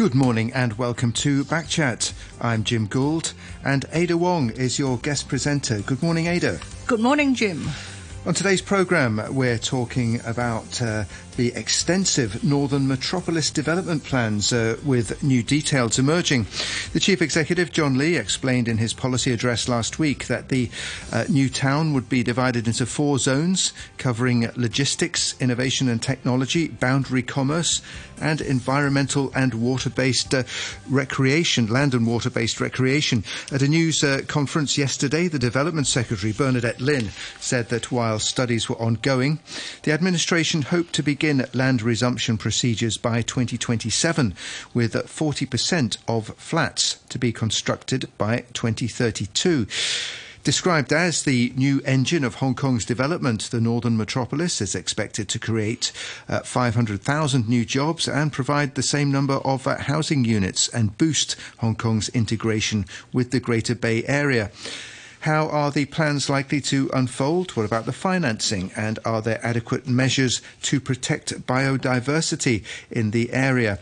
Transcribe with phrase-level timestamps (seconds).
[0.00, 2.14] Good morning and welcome to Backchat.
[2.40, 5.82] I'm Jim Gould and Ada Wong is your guest presenter.
[5.82, 6.58] Good morning, Ada.
[6.86, 7.68] Good morning, Jim.
[8.26, 11.04] On today's programme, we're talking about uh,
[11.38, 16.46] the extensive Northern Metropolis development plans uh, with new details emerging.
[16.92, 20.68] The Chief Executive, John Lee, explained in his policy address last week that the
[21.10, 27.22] uh, new town would be divided into four zones covering logistics, innovation and technology, boundary
[27.22, 27.80] commerce,
[28.20, 30.42] and environmental and water-based uh,
[30.88, 33.24] recreation, land and water-based recreation.
[33.52, 37.10] At a news uh, conference yesterday, the Development Secretary, Bernadette Linn,
[37.40, 39.38] said that while studies were ongoing,
[39.82, 44.34] the administration hoped to begin land resumption procedures by 2027,
[44.74, 49.66] with 40% of flats to be constructed by 2032.
[50.42, 55.38] Described as the new engine of Hong Kong's development, the Northern Metropolis is expected to
[55.38, 55.92] create
[56.30, 61.36] uh, 500,000 new jobs and provide the same number of uh, housing units and boost
[61.58, 64.50] Hong Kong's integration with the Greater Bay Area.
[65.20, 67.54] How are the plans likely to unfold?
[67.54, 68.72] What about the financing?
[68.74, 73.78] And are there adequate measures to protect biodiversity in the area?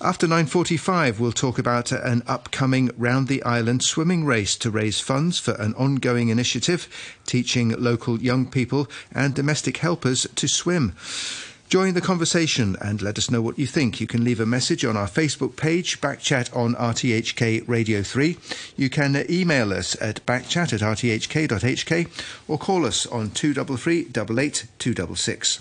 [0.00, 5.38] After 9.45, we'll talk about an upcoming round the island swimming race to raise funds
[5.38, 6.88] for an ongoing initiative
[7.26, 10.94] teaching local young people and domestic helpers to swim.
[11.68, 14.00] Join the conversation and let us know what you think.
[14.00, 18.36] You can leave a message on our Facebook page, Backchat on RTHK Radio 3.
[18.76, 22.08] You can email us at backchat at rthk.hk
[22.46, 25.60] or call us on 233 88 266.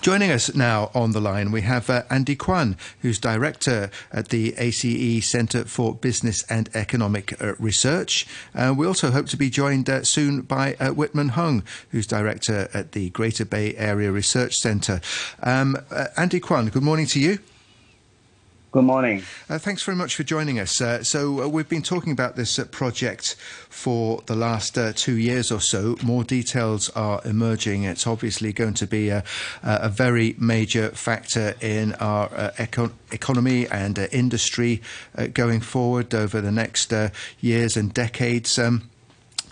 [0.00, 4.54] Joining us now on the line, we have uh, Andy Kwan, who's director at the
[4.58, 8.26] ACE Centre for Business and Economic uh, Research.
[8.54, 12.68] Uh, we also hope to be joined uh, soon by uh, Witman Hung, who's director
[12.74, 15.00] at the Greater Bay Area Research Centre.
[15.42, 17.38] Um, uh, Andy Kwan, good morning to you.
[18.72, 19.22] Good morning.
[19.50, 20.80] Uh, thanks very much for joining us.
[20.80, 23.36] Uh, so, uh, we've been talking about this uh, project
[23.68, 25.96] for the last uh, two years or so.
[26.02, 27.82] More details are emerging.
[27.82, 29.24] It's obviously going to be a,
[29.62, 34.80] a very major factor in our uh, eco- economy and industry
[35.34, 36.94] going forward over the next
[37.42, 38.58] years and decades.
[38.58, 38.90] Um,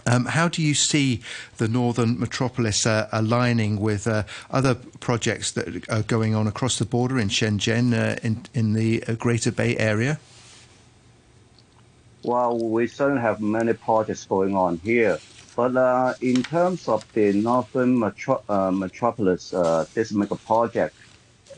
[0.07, 1.21] um, how do you see
[1.59, 6.85] the northern metropolis uh, aligning with uh, other projects that are going on across the
[6.85, 10.19] border in Shenzhen, uh, in, in the uh, Greater Bay Area?
[12.23, 15.19] Well, we certainly have many projects going on here.
[15.57, 19.51] But uh, in terms of the northern metro- uh, metropolis,
[19.95, 20.95] this mega project,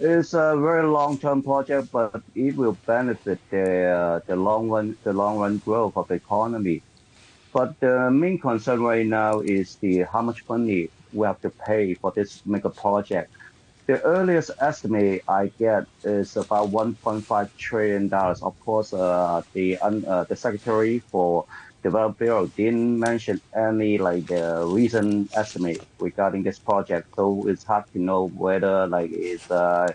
[0.01, 5.39] it's a very long-term project, but it will benefit the the long run the long
[5.39, 6.83] run growth of the economy.
[7.53, 11.95] But the main concern right now is the how much money we have to pay
[11.95, 13.31] for this mega project.
[13.87, 18.41] The earliest estimate I get is about 1.5 trillion dollars.
[18.43, 21.45] Of course, uh, the uh, the Secretary for
[21.83, 27.85] Development Bureau didn't mention any like the recent estimate regarding this project, so it's hard
[27.93, 29.89] to know whether like it's uh,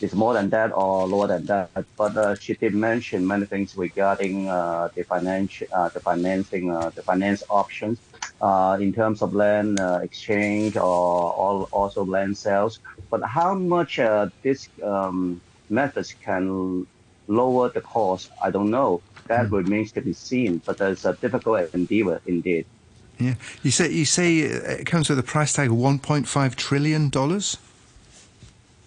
[0.00, 1.70] it's more than that or lower than that.
[1.96, 6.90] But uh, she did mention many things regarding uh, the financial, uh, the financing, uh,
[6.90, 7.98] the finance options
[8.40, 12.78] uh, in terms of land uh, exchange or, or, also land sales.
[13.10, 13.96] But how much
[14.42, 16.86] this um, methods can
[17.26, 19.02] lower the cost, I don't know.
[19.26, 19.52] That mm.
[19.52, 20.62] remains to be seen.
[20.64, 22.66] But it's a difficult endeavor indeed.
[23.18, 27.58] Yeah, you say you say it comes with a price tag of 1.5 trillion dollars.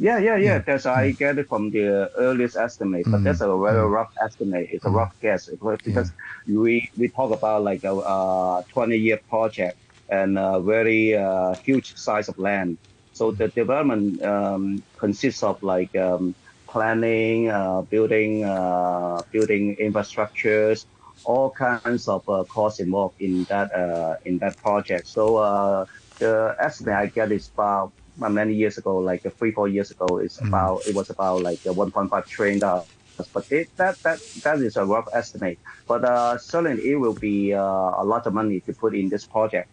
[0.02, 0.58] Yeah, yeah, yeah.
[0.58, 3.24] That's I get it from the earliest estimate, but mm.
[3.24, 3.92] that's a very mm.
[3.92, 4.70] rough estimate.
[4.72, 4.96] It's a mm.
[4.96, 6.12] rough guess because
[6.48, 6.58] yeah.
[6.58, 9.78] we we talk about like a, a 20 year project
[10.10, 12.80] and a very uh, huge size of land.
[13.14, 16.34] So the development um, consists of like um,
[16.66, 20.86] planning, uh, building, uh, building infrastructures,
[21.26, 25.06] all kinds of uh, costs involved in that uh, in that project.
[25.06, 25.86] So uh,
[26.18, 30.38] the estimate I get is about many years ago, like three, four years ago, it's
[30.38, 30.48] mm.
[30.48, 32.88] about it was about like 1.5 trillion dollars.
[33.34, 35.60] But it, that that that is a rough estimate.
[35.88, 39.26] But uh, certainly it will be uh, a lot of money to put in this
[39.26, 39.70] project.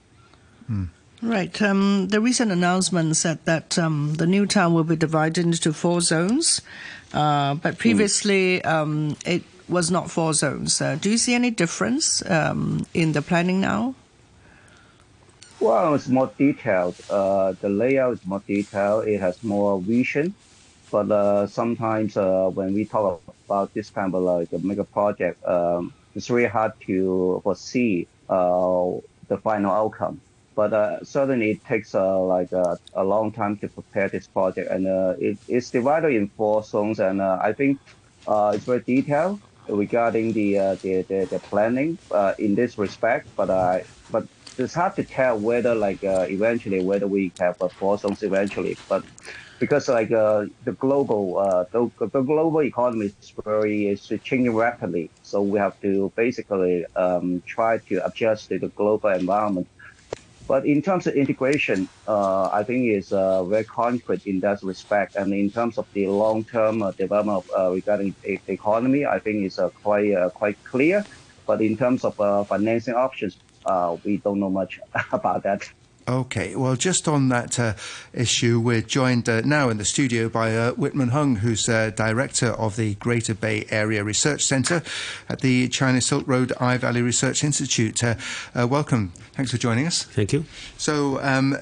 [0.70, 0.88] Mm.
[1.22, 1.62] Right.
[1.62, 6.00] Um, the recent announcement said that um, the new town will be divided into four
[6.00, 6.60] zones,
[7.12, 7.78] uh, but hmm.
[7.78, 8.66] previously mm.
[8.66, 10.80] um, it was not four zones.
[10.80, 13.94] Uh, do you see any difference um, in the planning now?
[15.60, 16.94] Well, it's more detailed.
[17.10, 19.08] Uh, the layout is more detailed.
[19.08, 20.34] It has more vision.
[20.90, 25.44] But uh, sometimes uh, when we talk about this kind of like a mega project,
[25.46, 28.92] um, it's really hard to foresee uh,
[29.26, 30.20] the final outcome.
[30.54, 34.70] But uh, certainly it takes uh, like a, a, long time to prepare this project,
[34.70, 34.86] and
[35.20, 37.00] it, it's divided in four zones.
[37.00, 37.78] And I think
[38.28, 41.96] Uh, it's very detailed regarding the the, the, the planning
[42.36, 43.48] in this respect, but
[44.12, 44.24] but
[44.58, 49.04] it's hard to tell whether like uh, eventually whether we have a zones eventually, but
[49.58, 55.10] because like uh, the global uh, the, the global economy is very is changing rapidly,
[55.22, 59.68] so we have to basically um, try to adjust to the global environment.
[60.48, 65.14] But in terms of integration, uh, I think is uh, very concrete in that respect.
[65.14, 69.44] And in terms of the long-term uh, development of, uh, regarding the economy, I think
[69.44, 71.04] it's uh, quite uh, quite clear.
[71.46, 72.16] But in terms of
[72.48, 73.36] financing options,
[74.04, 74.80] we don't know much
[75.12, 75.68] about that.
[76.08, 77.74] Okay, well, just on that uh,
[78.14, 82.46] issue, we're joined uh, now in the studio by uh, Witman Hung, who's uh, director
[82.52, 84.82] of the Greater Bay Area Research Centre
[85.28, 88.02] at the China Silk Road iValley Research Institute.
[88.02, 88.14] Uh,
[88.58, 89.12] uh, welcome.
[89.34, 90.04] Thanks for joining us.
[90.04, 90.46] Thank you.
[90.78, 91.54] So, um,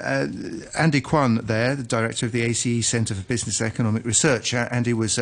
[0.79, 4.55] Andy Kwan, there, the director of the ACE Centre for Business Economic Research.
[4.55, 5.19] Andy was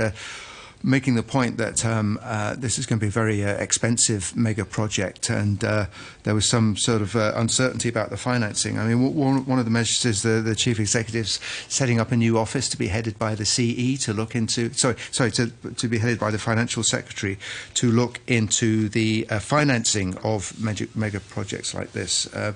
[0.84, 4.36] making the point that um, uh, this is going to be a very uh, expensive
[4.36, 5.86] mega project, and uh,
[6.24, 8.78] there was some sort of uh, uncertainty about the financing.
[8.78, 12.16] I mean, one, one of the measures is the, the chief executive's setting up a
[12.16, 15.46] new office to be headed by the CE to look into sorry sorry to
[15.76, 17.38] to be headed by the financial secretary
[17.72, 22.32] to look into the uh, financing of mega, mega projects like this.
[22.34, 22.52] Uh,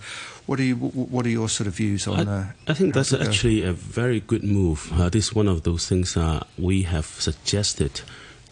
[0.47, 2.27] what are you, what are your sort of views on?
[2.27, 4.91] I, uh, I think that's actually a very good move.
[4.95, 8.01] Uh, this is one of those things uh, we have suggested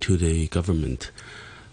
[0.00, 1.10] to the government.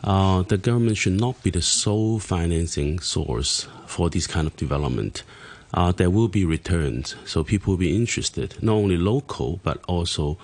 [0.03, 5.23] Uh, the government should not be the sole financing source for this kind of development.
[5.73, 10.37] Uh, there will be returns, so people will be interested, not only local but also,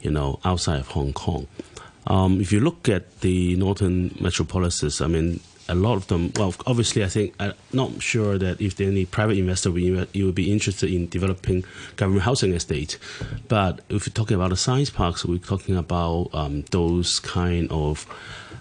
[0.00, 1.46] you know, outside of Hong Kong.
[2.06, 6.54] Um, if you look at the northern metropolises, I mean, a lot of them, well,
[6.66, 10.52] obviously, I think I'm not sure that if any private investor will, you will be
[10.52, 11.64] interested in developing
[11.96, 12.98] government housing estate.
[13.48, 18.06] But if you're talking about the science parks, we're talking about um, those kind of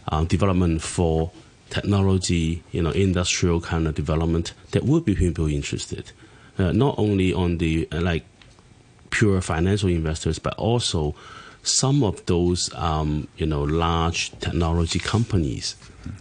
[0.10, 1.32] um, development for
[1.70, 6.12] technology, you know, industrial kind of development that would be people interested.
[6.58, 8.24] Uh, not only on the uh, like
[9.10, 11.16] pure financial investors, but also
[11.64, 15.76] some of those um, you know large technology companies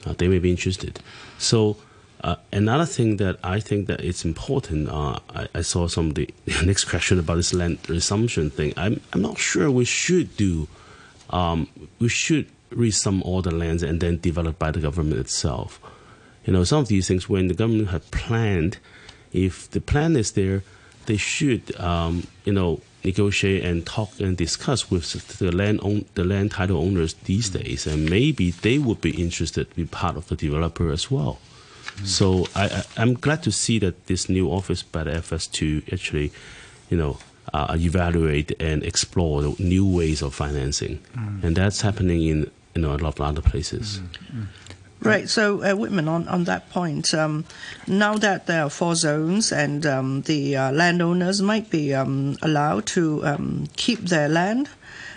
[0.07, 1.01] uh, they may be interested.
[1.39, 1.77] So
[2.23, 6.29] uh, another thing that I think that it's important, uh, I, I, saw some the
[6.65, 8.75] next question about this land resumption thing.
[8.77, 10.69] I'm, I'm not sure we should do,
[11.31, 11.69] um,
[11.99, 15.81] we should resum all the lands and then develop by the government itself.
[16.45, 18.79] You know, some of these things, when the government had planned,
[19.33, 20.63] if the plan is there,
[21.07, 26.25] they should, um, you know, negotiate and talk and discuss with the land own, the
[26.25, 27.63] land title owners these mm.
[27.63, 31.39] days, and maybe they would be interested to be part of the developer as well.
[31.97, 32.07] Mm.
[32.07, 35.83] So I, I, am glad to see that this new office by the FS to
[35.93, 36.33] actually,
[36.91, 37.19] you know,
[37.53, 41.43] uh, evaluate and explore new ways of financing, mm.
[41.43, 44.01] and that's happening in you know a lot of other places.
[45.03, 45.29] Right.
[45.29, 47.47] So, uh, Witman, on, on that point, um,
[47.87, 52.87] now that there are four zones and um, the uh, landowners might be um, allowed
[52.87, 54.69] to um, keep their land.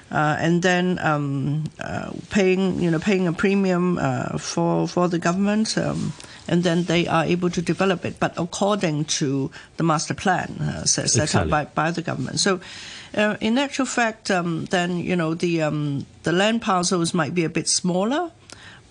[0.10, 5.18] Uh, and then um, uh, paying, you know, paying a premium uh, for for the
[5.18, 6.14] government, um,
[6.48, 10.86] and then they are able to develop it, but according to the master plan uh,
[10.86, 11.52] set, set exactly.
[11.52, 12.40] up by, by the government.
[12.40, 12.60] So,
[13.16, 15.58] in actual fact, then you know the
[16.22, 18.30] the land parcels might be a bit smaller,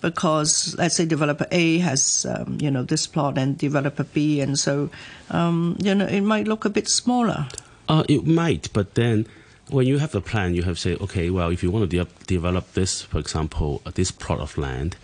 [0.03, 4.59] because let's say developer A has um, you know this plot and developer B, and
[4.59, 4.91] so
[5.31, 7.47] um, you know it might look a bit smaller.
[7.89, 9.25] Uh, it might, but then
[9.69, 11.97] when you have a plan, you have to say, okay, well, if you want to
[11.97, 14.95] de- develop this, for example, uh, this plot of land,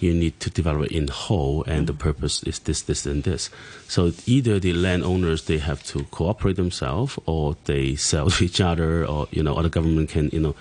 [0.00, 1.86] you need to develop it in whole, and mm.
[1.86, 3.50] the purpose is this, this, and this.
[3.88, 9.06] So either the landowners they have to cooperate themselves, or they sell to each other,
[9.06, 10.54] or you know, or the government can you know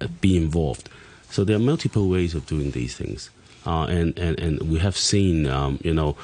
[0.00, 0.88] uh, be involved.
[1.34, 3.28] So there are multiple ways of doing these things,
[3.66, 6.14] uh, and, and and we have seen um, you know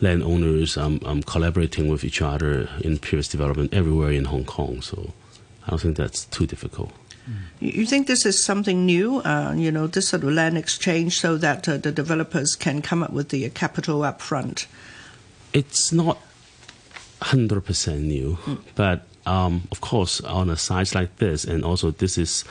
[0.00, 4.80] landowners um, um, collaborating with each other in previous development everywhere in Hong Kong.
[4.80, 5.12] So
[5.66, 6.92] I don't think that's too difficult.
[7.58, 11.36] You think this is something new, uh, you know, this sort of land exchange, so
[11.36, 14.68] that uh, the developers can come up with the capital up front?
[15.52, 16.16] It's not
[17.20, 18.58] hundred percent new, mm.
[18.76, 22.44] but um, of course, on a size like this, and also this is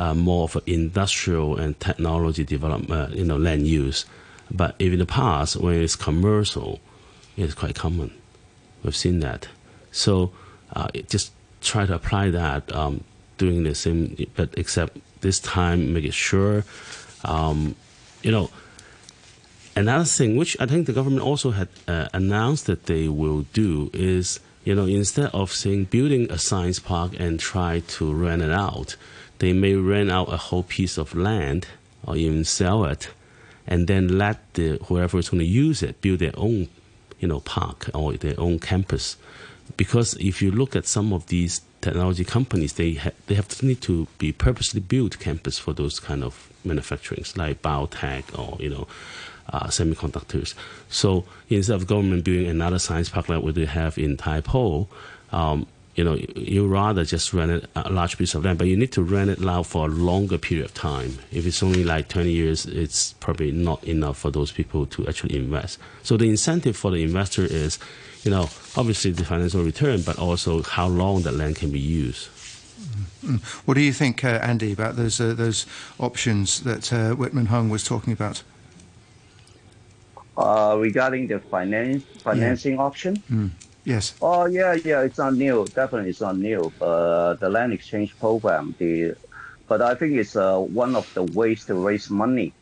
[0.00, 4.06] uh, more of industrial and technology development, you know, land use.
[4.50, 6.80] But in the past, when it's commercial,
[7.36, 8.10] it's quite common.
[8.82, 9.48] We've seen that.
[9.92, 10.32] So
[10.74, 13.04] uh, just try to apply that, um,
[13.36, 16.64] doing the same, but except this time, make it sure,
[17.24, 17.76] um,
[18.22, 18.48] you know.
[19.76, 23.90] Another thing, which I think the government also had uh, announced that they will do,
[23.92, 28.50] is you know instead of saying building a science park and try to rent it
[28.50, 28.96] out,
[29.40, 31.66] they may rent out a whole piece of land
[32.06, 33.08] or even sell it,
[33.66, 36.68] and then let the whoever is going to use it build their own,
[37.18, 39.16] you know, park or their own campus.
[39.76, 43.66] Because if you look at some of these technology companies, they ha- they have to
[43.66, 48.70] need to be purposely built campus for those kind of manufacturings, like biotech or you
[48.70, 48.86] know.
[49.52, 50.54] Uh, semiconductors.
[50.88, 54.86] So instead of government building another science park like what they have in Tai Po,
[55.32, 55.66] um,
[56.00, 58.90] you know, you rather just rent it a large piece of land, but you need
[58.92, 61.18] to rent it out for a longer period of time.
[61.30, 65.36] If it's only like 20 years, it's probably not enough for those people to actually
[65.36, 65.78] invest.
[66.02, 67.78] So the incentive for the investor is,
[68.22, 72.30] you know, obviously the financial return, but also how long that land can be used.
[72.30, 73.36] Mm-hmm.
[73.66, 75.66] What do you think, uh, Andy, about those uh, those
[75.98, 78.42] options that uh, Witman Hung was talking about?
[80.38, 82.88] Uh, regarding the finance financing yeah.
[82.88, 83.22] option.
[83.30, 83.50] Mm.
[83.90, 84.14] Yes.
[84.22, 85.02] Oh yeah, yeah.
[85.02, 85.66] It's not new.
[85.66, 86.72] Definitely, it's not new.
[86.80, 88.76] Uh, the land exchange program.
[88.78, 89.16] The,
[89.66, 92.54] but I think it's uh, one of the ways to raise money,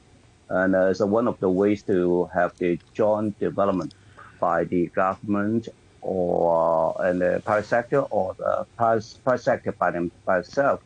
[0.49, 3.93] and uh, it's one of the ways to have the joint development
[4.41, 5.69] by the government
[6.01, 10.81] or uh, and the private sector or the private, private sector by them by itself.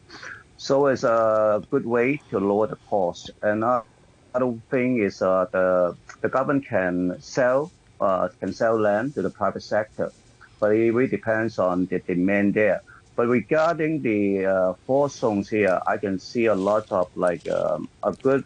[0.56, 3.30] So it's a good way to lower the cost.
[3.42, 9.22] And another thing is uh, the the government can sell uh, can sell land to
[9.22, 10.10] the private sector
[10.62, 12.80] but it really depends on the demand there.
[13.16, 17.88] But regarding the uh, four zones here, I can see a lot of like um,
[18.04, 18.44] a good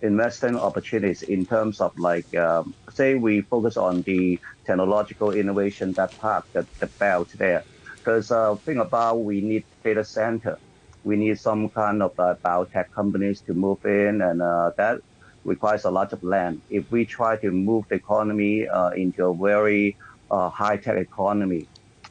[0.00, 6.16] investment opportunities in terms of like um, say we focus on the technological innovation that
[6.18, 7.64] part the, the belt there.
[8.04, 10.58] Because uh, think about we need data center.
[11.02, 15.00] We need some kind of uh, biotech companies to move in and uh, that
[15.44, 16.62] requires a lot of land.
[16.68, 19.96] If we try to move the economy uh, into a very
[20.30, 21.66] uh, high-tech economy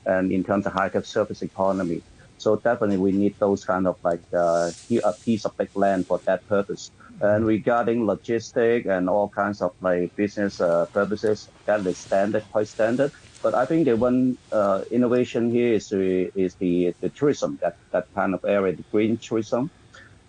[0.05, 2.01] and in terms of high-tech service economy.
[2.37, 4.71] So definitely we need those kind of like uh,
[5.03, 6.91] a piece of big land for that purpose.
[7.19, 12.67] And regarding logistic and all kinds of like business uh, purposes, that is standard, quite
[12.67, 13.11] standard.
[13.41, 18.13] But I think the one uh, innovation here is is the, the tourism, that, that
[18.13, 19.71] kind of area, the green tourism.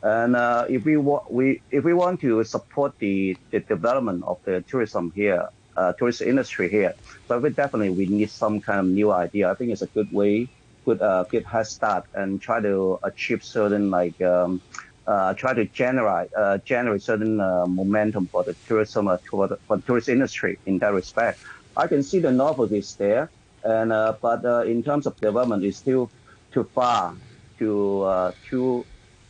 [0.02, 4.38] And uh, if we want we if we want to support the, the development of
[4.44, 6.94] the tourism here, uh, tourist industry here.
[7.28, 9.50] But we definitely we need some kind of new idea.
[9.50, 10.48] I think it's a good way,
[10.84, 14.60] good uh, good head start, and try to achieve certain like um,
[15.06, 19.56] uh, try to generate uh, generate certain uh, momentum for the tourism uh, for the,
[19.66, 21.38] for the tourist industry in that respect.
[21.76, 23.30] I can see the novelties there,
[23.62, 26.10] and uh, but uh, in terms of development, it's still
[26.52, 27.14] too far,
[27.58, 28.04] too
[28.48, 28.84] too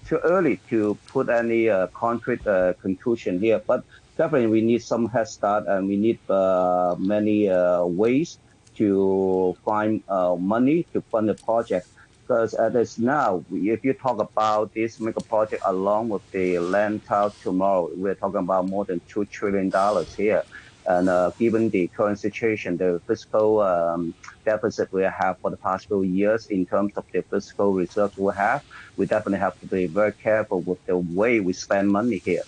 [0.09, 2.43] too early to put any concrete
[2.81, 3.61] conclusion here.
[3.71, 3.85] But
[4.19, 8.39] definitely we need some head start and we need uh, many uh, ways
[8.75, 11.87] to find uh, money to fund the project.
[12.23, 17.33] Because as now, if you talk about this mega project along with the land town
[17.43, 20.43] tomorrow, we're talking about more than two trillion dollars here.
[20.87, 25.87] And uh, given the current situation, the fiscal um, deficit we have for the past
[25.87, 28.63] few years in terms of the fiscal reserves we have,
[28.97, 32.43] we definitely have to be very careful with the way we spend money here.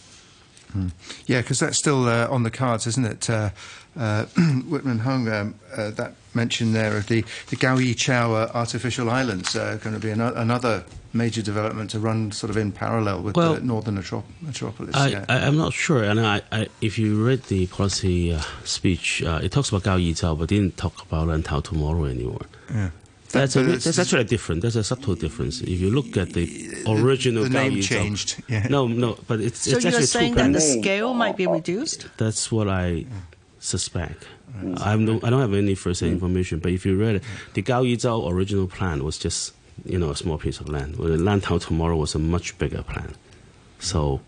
[0.74, 0.92] Mm.
[1.26, 3.30] Yeah, because that's still uh, on the cards, isn't it?
[3.30, 3.50] Uh,
[3.98, 8.50] uh, Witman Hung, um, uh, that mention there of the, the Kau Yi Chau uh,
[8.54, 12.70] artificial islands uh, going to be an- another major development to run sort of in
[12.70, 14.94] parallel with well, the northern metropolis.
[14.94, 15.24] I, yeah.
[15.28, 16.04] I, am not sure.
[16.04, 20.36] And I, I, if you read the policy speech, it talks about Kau Yi Chau,
[20.36, 22.46] but didn't talk about Lantau tomorrow anymore.
[22.72, 22.90] Yeah.
[23.32, 24.62] That's, a, that's actually different.
[24.62, 25.60] There's a subtle difference.
[25.60, 28.42] If you look at the original the, the name changed.
[28.48, 28.66] Yeah.
[28.68, 32.08] No, no, but it's, so it's you're saying that the scale might be reduced.
[32.16, 33.06] That's what I
[33.60, 34.26] suspect.
[34.78, 37.22] I don't, I don't have any first hand information, but if you read it,
[37.54, 40.96] the Kau Yi Chau original plan was just you know a small piece of land.
[40.96, 43.14] Well, the Lantau tomorrow was a much bigger plan.
[43.78, 44.20] So,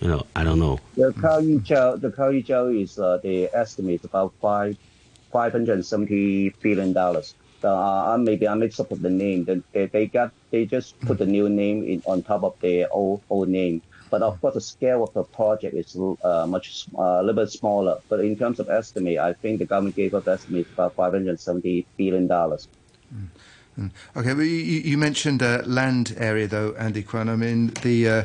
[0.00, 0.80] you know, I don't know.
[0.96, 4.76] The Kau Yi Chau, the Kau Yi Chau is uh, the estimate about five,
[5.30, 7.34] five hundred and seventy billion dollars
[7.64, 9.44] uh, maybe I mix up the name.
[9.44, 13.22] They, they got they just put the new name in on top of their old
[13.30, 13.82] old name.
[14.10, 17.50] But of course, the scale of the project is uh, much uh, a little bit
[17.50, 17.98] smaller.
[18.10, 22.26] But in terms of estimate, I think the government gave us estimate about 570 billion
[22.26, 22.68] dollars.
[23.78, 23.90] Mm.
[24.14, 27.30] Okay, well, you, you mentioned uh, land area though, Andy Kwan.
[27.30, 28.24] I mean, the uh,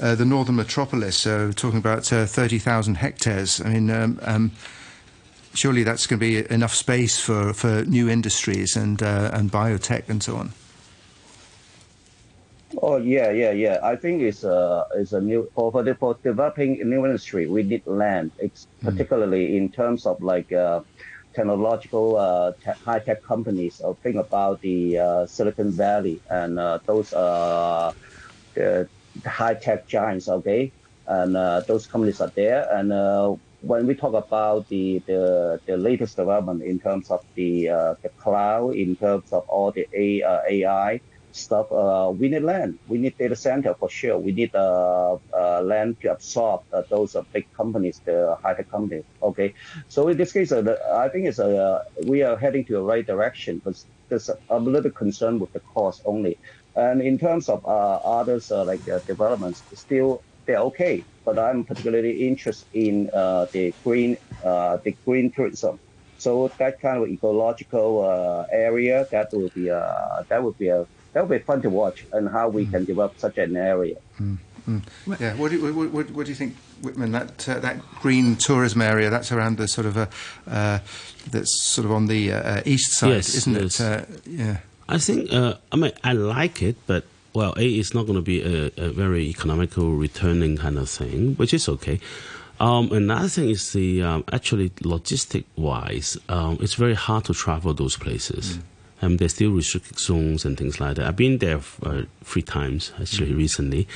[0.00, 1.16] uh, the northern metropolis.
[1.16, 3.60] So, talking about uh, thirty thousand hectares.
[3.62, 4.52] I mean, um, um,
[5.54, 10.08] surely that's going to be enough space for, for new industries and uh, and biotech
[10.08, 10.52] and so on.
[12.80, 13.78] Oh yeah, yeah, yeah.
[13.82, 17.46] I think it's a it's a new for for, the, for developing a new industry.
[17.46, 18.88] We need land, it's mm.
[18.88, 20.80] particularly in terms of like uh,
[21.34, 23.80] technological uh, te- high tech companies.
[23.80, 27.92] Or think about the uh, Silicon Valley and uh, those uh,
[29.24, 30.28] high tech giants.
[30.28, 30.72] Okay,
[31.06, 32.66] and uh, those companies are there.
[32.72, 37.68] And uh, when we talk about the, the, the latest development in terms of the
[37.68, 41.00] uh, the cloud, in terms of all the A, uh, AI
[41.30, 42.78] stuff, uh, we need land.
[42.88, 44.18] We need data center for sure.
[44.18, 48.70] We need uh, uh, land to absorb uh, those uh, big companies, the high tech
[48.70, 49.04] companies.
[49.22, 49.54] Okay,
[49.88, 53.62] so in this case, I think it's a we are heading to the right direction,
[53.64, 56.38] but there's a little concern with the cost only.
[56.74, 61.04] And in terms of others like developments, still they're okay.
[61.24, 65.78] But I'm particularly interested in the green the green tourism.
[66.22, 70.86] So that kind of ecological uh, area that would be uh, that would be a
[71.12, 72.70] that would be fun to watch and how we mm.
[72.70, 73.96] can develop such an area.
[74.20, 74.38] Mm.
[74.68, 74.82] Mm.
[75.18, 77.10] Yeah, what do, you, what, what, what do you think, Witman?
[77.10, 80.08] That uh, that green tourism area that's around the sort of a
[80.46, 80.78] uh,
[81.28, 83.80] that's sort of on the uh, uh east side, yes, isn't yes.
[83.80, 83.84] it?
[83.84, 84.56] Uh, yeah.
[84.88, 88.22] I think uh, I mean I like it, but well, a it's not going to
[88.22, 92.00] be a, a, very economical returning kind of thing, which is okay.
[92.60, 97.74] Um, another thing is the um, actually logistic wise, um, it's very hard to travel
[97.74, 98.58] those places.
[98.58, 98.62] Mm.
[99.04, 101.06] Um, there's still restricted zones and things like that.
[101.06, 103.38] I've been there uh, three times actually mm-hmm.
[103.38, 103.88] recently.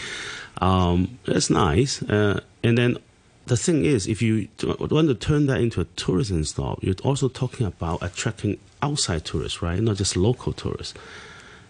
[0.61, 2.99] Um, it's nice, uh, and then
[3.47, 7.29] the thing is, if you want to turn that into a tourism stop, you're also
[7.29, 9.81] talking about attracting outside tourists, right?
[9.81, 10.95] Not just local tourists.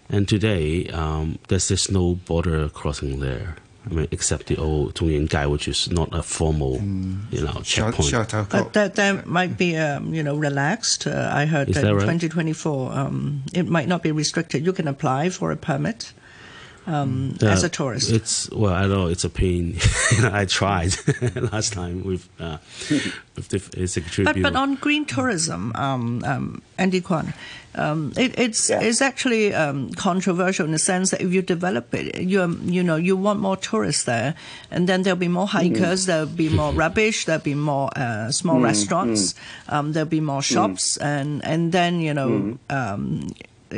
[0.09, 3.55] And today, um, there's just no border crossing there.
[3.89, 7.31] I mean, except the old Zhongyuan Gai, which is not a formal, mm.
[7.31, 8.11] you know, checkpoint.
[8.49, 11.07] But that, that might be, um, you know, relaxed.
[11.07, 12.01] Uh, I heard is that, that right?
[12.01, 14.65] 2024, um, it might not be restricted.
[14.65, 16.11] You can apply for a permit.
[16.87, 18.09] Um, uh, as a tourist?
[18.11, 19.77] It's well, I know it's a pain.
[20.23, 20.95] I tried
[21.51, 22.59] last time with uh,
[23.35, 24.23] with the Secretary.
[24.23, 27.33] But, but on green tourism, um, um, Andy Kwan,
[27.75, 28.79] um, it, it's yeah.
[28.79, 32.95] it's actually um, controversial in the sense that if you develop it, you you know
[32.95, 34.35] you want more tourists there,
[34.71, 36.07] and then there'll be more hikers, mm.
[36.07, 38.63] there'll be more rubbish, there'll be more uh, small mm.
[38.63, 39.35] restaurants.
[39.67, 41.05] Um, there'll be more shops, mm.
[41.05, 42.57] and and then you know.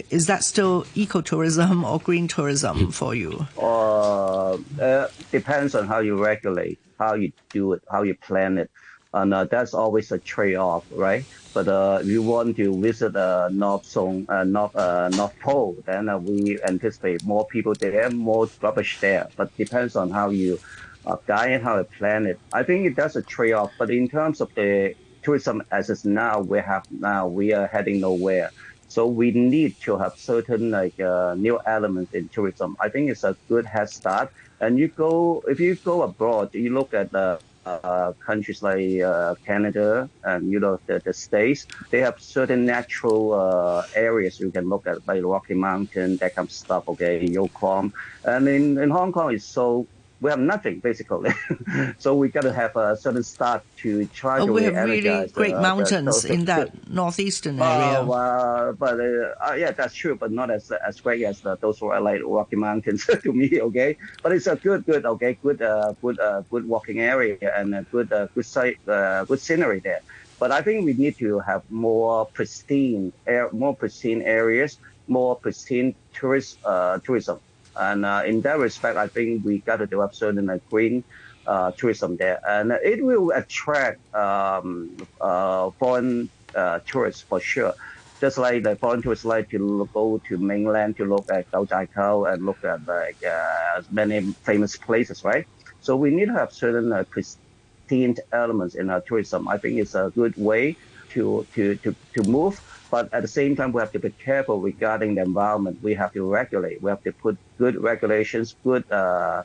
[0.09, 3.47] Is that still ecotourism or green tourism for you?
[3.57, 8.69] Uh, uh, depends on how you regulate, how you do it, how you plan it
[9.13, 11.25] and uh, that's always a trade-off, right?
[11.53, 15.77] But uh, if you want to visit uh, North Zone, uh, North uh, North Pole,
[15.85, 19.27] then uh, we anticipate more people there, more rubbish there.
[19.35, 20.59] But depends on how you
[21.07, 22.39] uh, guide how you plan it.
[22.53, 23.71] I think that's a trade-off.
[23.79, 28.01] But in terms of the tourism as it's now, we have now we are heading
[28.01, 28.51] nowhere.
[28.89, 32.75] So we need to have certain like uh, new elements in tourism.
[32.81, 34.31] I think it's a good head start.
[34.59, 39.35] And you go if you go abroad, you look at the uh, countries like uh,
[39.45, 44.67] Canada and you know the, the states, they have certain natural uh, areas you can
[44.67, 46.87] look at, like Rocky Mountain, that kind of stuff.
[46.87, 49.87] Okay, in Yukon, and in, in Hong Kong it's so
[50.21, 51.31] we have nothing basically.
[51.97, 54.53] so we got to have a certain start to try oh, to.
[54.53, 58.01] We have really great uh, mountains the, the, in that northeastern area.
[58.01, 62.21] Uh, but uh, yeah, that's true, but not as as great as those were like
[62.23, 63.61] Rocky Mountains to me.
[63.61, 67.73] Okay, but it's a good, good, okay, good, uh, good, uh, good walking area and
[67.75, 70.01] a good, uh, good site, good scenery there.
[70.39, 74.77] But I think we need to have more pristine, air, more pristine areas,
[75.07, 76.59] more pristine tourist
[77.03, 77.39] tourism
[77.79, 81.05] and uh, in that respect, I think we got to develop certain uh, green
[81.45, 87.73] uh, tourism there, and it will attract um, uh, foreign uh, tourists for sure.
[88.21, 92.45] Just like the foreign tourists like to go to mainland to look at Jiuzhaigou and
[92.45, 95.45] look at like uh, many famous places, right?
[95.79, 99.47] So we need to have certain pristine elements in our tourism.
[99.47, 100.77] I think it's a good way
[101.09, 104.59] to to to, to move but at the same time, we have to be careful
[104.59, 105.79] regarding the environment.
[105.81, 106.81] We have to regulate.
[106.81, 109.43] We have to put good regulations, good uh,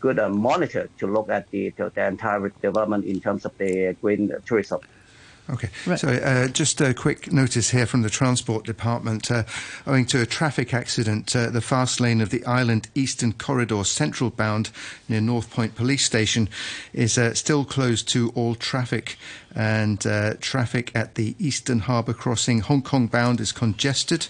[0.00, 4.32] good uh, monitor to look at the, the entire development in terms of the green
[4.46, 4.80] tourism.
[5.48, 5.70] Okay.
[5.86, 5.98] Right.
[5.98, 9.30] So, uh, just a quick notice here from the Transport Department.
[9.30, 9.44] Uh,
[9.86, 14.30] owing to a traffic accident, uh, the fast lane of the Island Eastern Corridor Central
[14.30, 14.70] bound
[15.08, 16.48] near North Point Police Station
[16.92, 19.16] is uh, still closed to all traffic.
[19.54, 24.28] And uh, traffic at the Eastern Harbour Crossing, Hong Kong bound, is congested.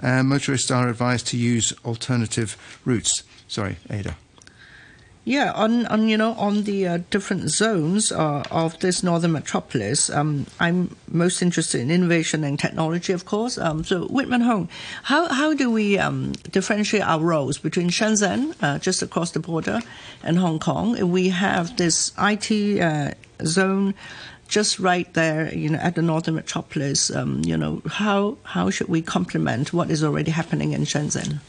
[0.00, 3.24] Uh, motorists are advised to use alternative routes.
[3.48, 4.16] Sorry, Ada.
[5.26, 10.10] Yeah, on, on you know on the uh, different zones uh, of this northern metropolis,
[10.10, 13.56] um, I'm most interested in innovation and technology, of course.
[13.56, 14.68] Um, so Witman Hung,
[15.04, 19.80] how how do we um, differentiate our roles between Shenzhen, uh, just across the border,
[20.22, 21.10] and Hong Kong?
[21.10, 23.12] We have this IT uh,
[23.46, 23.94] zone
[24.46, 28.88] just right there, you know, at the northern metropolis, um, you know, how how should
[28.88, 31.40] we complement what is already happening in Shenzhen?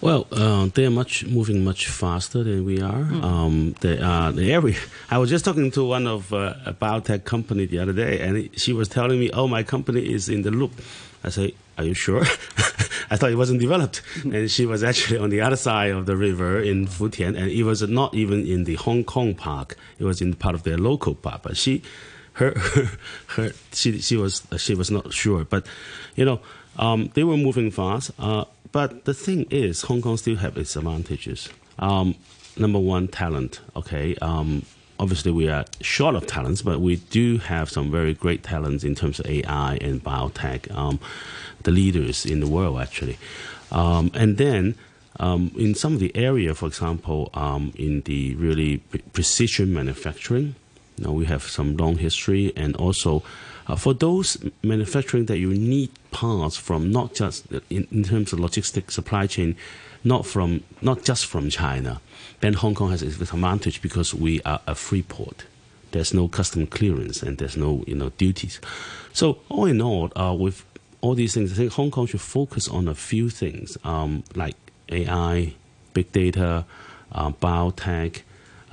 [0.00, 3.02] Well, uh, they are much moving much faster than we are.
[3.04, 3.22] Mm.
[3.24, 4.76] Um, they are area.
[5.10, 8.50] I was just talking to one of uh, a biotech company the other day, and
[8.58, 10.72] she was telling me, "Oh, my company is in the loop."
[11.24, 12.22] I say, "Are you sure?"
[13.08, 14.34] I thought it wasn't developed, mm.
[14.34, 17.62] and she was actually on the other side of the river in Futian, and it
[17.62, 19.76] was not even in the Hong Kong park.
[19.98, 21.40] It was in part of their local park.
[21.42, 21.82] But she,
[22.34, 22.90] her, her,
[23.28, 25.44] her she, she was she was not sure.
[25.44, 25.66] But
[26.16, 26.40] you know,
[26.78, 28.10] um, they were moving fast.
[28.18, 28.44] Uh,
[28.76, 31.48] but the thing is, Hong Kong still have its advantages.
[31.78, 32.14] Um,
[32.58, 33.62] number one, talent.
[33.74, 34.14] Okay.
[34.16, 34.66] Um,
[35.00, 38.94] obviously, we are short of talents, but we do have some very great talents in
[38.94, 40.70] terms of AI and biotech.
[40.76, 41.00] Um,
[41.62, 43.16] the leaders in the world, actually.
[43.72, 44.74] Um, and then
[45.20, 48.82] um, in some of the area, for example, um, in the really
[49.14, 50.54] precision manufacturing,
[51.04, 53.22] know, we have some long history, and also
[53.66, 58.40] uh, for those manufacturing that you need parts from, not just in, in terms of
[58.40, 59.56] logistics supply chain,
[60.04, 62.00] not from not just from China,
[62.40, 65.44] then Hong Kong has its advantage because we are a free port.
[65.90, 68.60] There's no custom clearance and there's no you know duties.
[69.12, 70.64] So all in all, uh, with
[71.00, 74.56] all these things, I think Hong Kong should focus on a few things um, like
[74.90, 75.54] AI,
[75.92, 76.64] big data,
[77.12, 78.22] uh, biotech,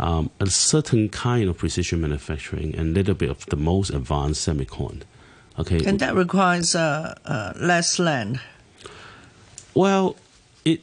[0.04, 4.46] um, a certain kind of precision manufacturing and a little bit of the most advanced
[4.46, 5.04] semicon.
[5.58, 8.42] Okay, and that requires uh, uh, less land.
[9.74, 10.18] Well,
[10.66, 10.82] it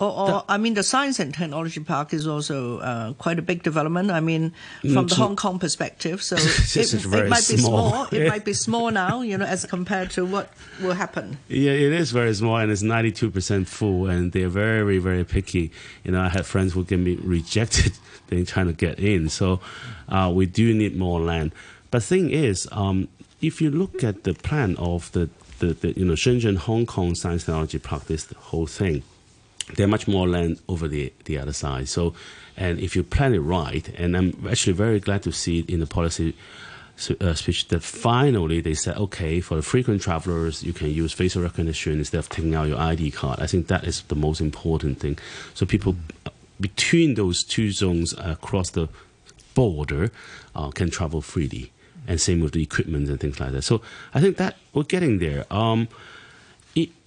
[0.00, 3.62] or, or I mean, the Science and Technology Park is also uh, quite a big
[3.62, 4.10] development.
[4.10, 8.06] I mean, from the Hong Kong perspective, so it, it, might be small.
[8.06, 11.36] It might be small now, you know, as compared to what will happen.
[11.48, 15.70] Yeah, it is very small, and it's ninety-two percent full, and they're very, very picky.
[16.04, 17.92] You know, I had friends who get me rejected.
[18.28, 19.58] They're trying to get in, so
[20.08, 21.50] uh, we do need more land.
[21.90, 23.08] But thing is, um,
[23.42, 27.16] if you look at the plan of the, the, the you know Shenzhen Hong Kong
[27.16, 29.02] Science and Technology Park, this whole thing
[29.76, 31.88] there are much more land over the, the other side.
[31.88, 32.14] So,
[32.56, 35.80] and if you plan it right, and I'm actually very glad to see it in
[35.80, 36.34] the policy
[37.20, 41.42] uh, speech that finally they said, okay, for the frequent travelers, you can use facial
[41.42, 43.40] recognition instead of taking out your ID card.
[43.40, 45.18] I think that is the most important thing.
[45.54, 46.30] So people uh,
[46.60, 48.88] between those two zones across the
[49.54, 50.10] border
[50.54, 51.72] uh, can travel freely.
[52.06, 53.62] And same with the equipment and things like that.
[53.62, 55.46] So I think that we're getting there.
[55.50, 55.88] Um,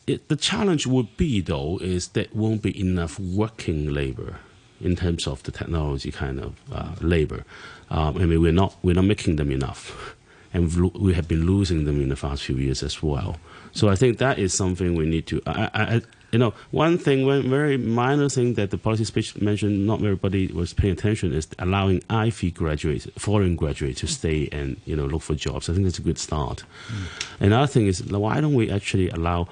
[0.08, 4.38] it, the challenge would be, though, is that won't be enough working labor
[4.82, 7.46] in terms of the technology kind of uh, labor.
[7.90, 10.16] Um, I mean, we're not we're not making them enough,
[10.54, 13.38] and we have been losing them in the past few years as well.
[13.72, 15.42] So I think that is something we need to.
[15.48, 19.86] I, I, you know, one thing, one very minor thing that the policy speech mentioned,
[19.86, 24.96] not everybody was paying attention, is allowing IFE graduates, foreign graduates, to stay and you
[24.96, 25.70] know look for jobs.
[25.70, 26.64] I think that's a good start.
[26.88, 27.46] Mm.
[27.46, 29.48] Another thing is, why don't we actually allow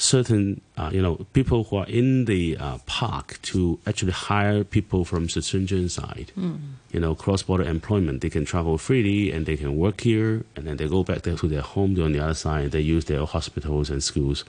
[0.00, 5.04] certain uh, you know people who are in the uh, park to actually hire people
[5.04, 6.32] from the Shenzhen side.
[6.36, 6.58] Mm.
[6.90, 8.20] You know, cross-border employment.
[8.20, 11.36] They can travel freely and they can work here, and then they go back there
[11.36, 12.72] to their home on the other side.
[12.72, 14.44] They use their hospitals and schools,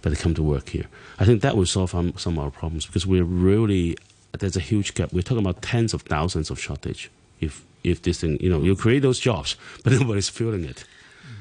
[0.00, 0.86] but they come to work here.
[1.18, 3.96] I think that will solve some, some of our problems because we're really
[4.38, 5.12] there's a huge gap.
[5.12, 7.10] We're talking about tens of thousands of shortage.
[7.40, 10.84] If if this thing, you know, you create those jobs, but nobody's filling it.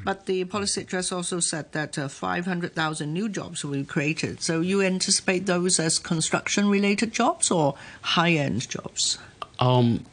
[0.04, 4.42] But the policy address also said that uh, 500,000 new jobs will be created.
[4.42, 9.18] So you anticipate those as construction related jobs or high end jobs?
[9.60, 10.06] Um,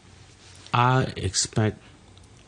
[0.73, 1.79] I expect,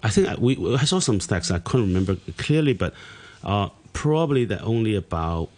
[0.03, 2.95] I think we, I saw some stats, I couldn't remember clearly, but
[3.43, 5.49] uh, probably that only about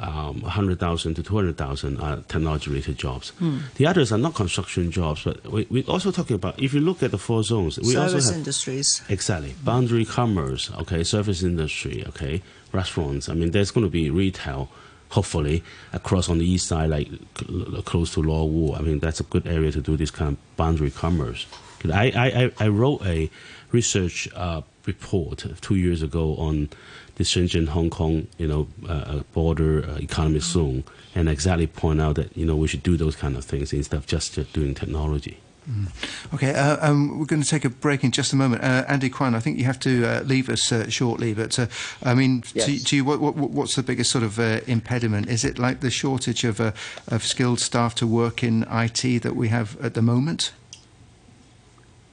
[0.00, 3.30] um, 100,000 to 200,000 are technology related jobs.
[3.38, 3.58] Hmm.
[3.76, 7.02] The others are not construction jobs, but we, we're also talking about, if you look
[7.02, 8.38] at the four zones, we service also have.
[8.38, 9.02] industries.
[9.08, 9.54] Exactly.
[9.62, 13.28] Boundary commerce, okay, service industry, okay, restaurants.
[13.28, 14.68] I mean, there's going to be retail,
[15.10, 17.08] hopefully, across on the east side, like
[17.84, 18.74] close to Lo Wu.
[18.74, 21.46] I mean, that's a good area to do this kind of boundary commerce.
[21.84, 23.30] I, I, I wrote a
[23.72, 26.68] research uh, report two years ago on
[27.16, 32.00] the Shenzhen Hong Kong you know uh, uh border uh, economic zone and exactly point
[32.00, 34.74] out that you know we should do those kind of things instead of just doing
[34.74, 35.38] technology.
[35.68, 36.34] Mm.
[36.34, 38.62] Okay, uh, um, we're going to take a break in just a moment.
[38.62, 41.58] Uh, Andy Kwan, I think you have to uh, leave us shortly, but
[42.02, 42.66] I mean, yes.
[42.66, 45.28] to, to, you, what, what, what's the biggest sort of impediment?
[45.28, 49.48] Is it like the shortage of, of skilled staff to work in IT that we
[49.48, 50.52] have at the moment?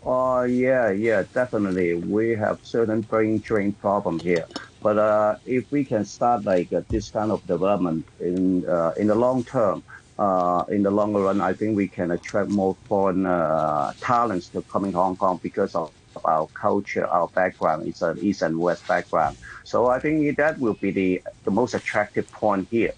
[0.09, 1.95] Oh, yeah, yeah, definitely.
[1.95, 4.45] We have certain brain drain problem here.
[4.81, 9.07] But uh, if we can start like uh, this kind of development in uh, in
[9.07, 9.83] the long term,
[10.17, 14.63] uh, in the longer run, I think we can attract more foreign uh, talents to
[14.63, 15.93] come in Hong Kong because of
[16.25, 17.87] our culture, our background.
[17.87, 19.37] It's an East and West background.
[19.65, 22.93] So I think that will be the, the most attractive point here.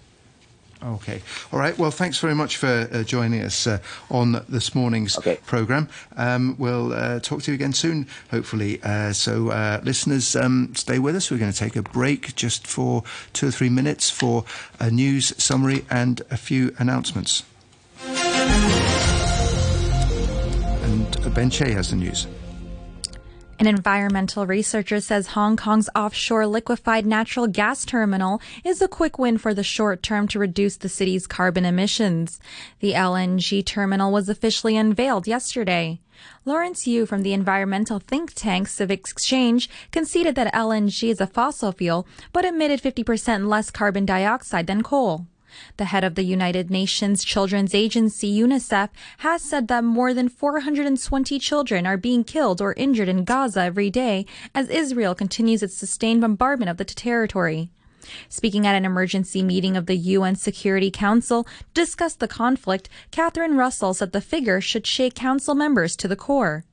[0.82, 1.20] Okay.
[1.52, 1.76] All right.
[1.76, 5.38] Well, thanks very much for uh, joining us uh, on this morning's okay.
[5.44, 5.88] programme.
[6.16, 8.82] Um, we'll uh, talk to you again soon, hopefully.
[8.82, 11.30] Uh, so, uh, listeners, um, stay with us.
[11.30, 13.02] We're going to take a break just for
[13.34, 14.44] two or three minutes for
[14.78, 17.42] a news summary and a few announcements.
[20.82, 22.26] And Ben Che has the news.
[23.60, 29.36] An environmental researcher says Hong Kong's offshore liquefied natural gas terminal is a quick win
[29.36, 32.40] for the short term to reduce the city's carbon emissions.
[32.78, 36.00] The LNG terminal was officially unveiled yesterday.
[36.46, 41.70] Lawrence Yu from the environmental think tank Civic Exchange conceded that LNG is a fossil
[41.70, 45.26] fuel, but emitted 50% less carbon dioxide than coal.
[45.76, 51.38] The head of the United Nations Children's Agency, UNICEF, has said that more than 420
[51.38, 56.20] children are being killed or injured in Gaza every day as Israel continues its sustained
[56.20, 57.70] bombardment of the territory.
[58.28, 63.56] Speaking at an emergency meeting of the UN Security Council to discuss the conflict, Catherine
[63.56, 66.64] Russell said the figure should shake council members to the core.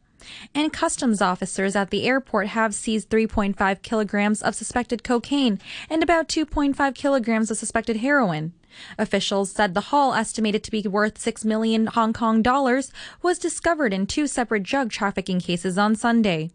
[0.53, 5.59] And customs officers at the airport have seized 3.5 kilograms of suspected cocaine
[5.89, 8.53] and about 2.5 kilograms of suspected heroin.
[8.97, 13.93] Officials said the haul, estimated to be worth 6 million Hong Kong dollars, was discovered
[13.93, 16.51] in two separate drug trafficking cases on Sunday.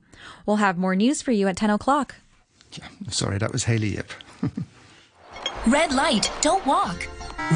[0.46, 2.16] We'll have more news for you at 10 o'clock.
[2.72, 4.11] Yeah, sorry, that was Haley Yip.
[5.66, 7.06] Red light, don't walk.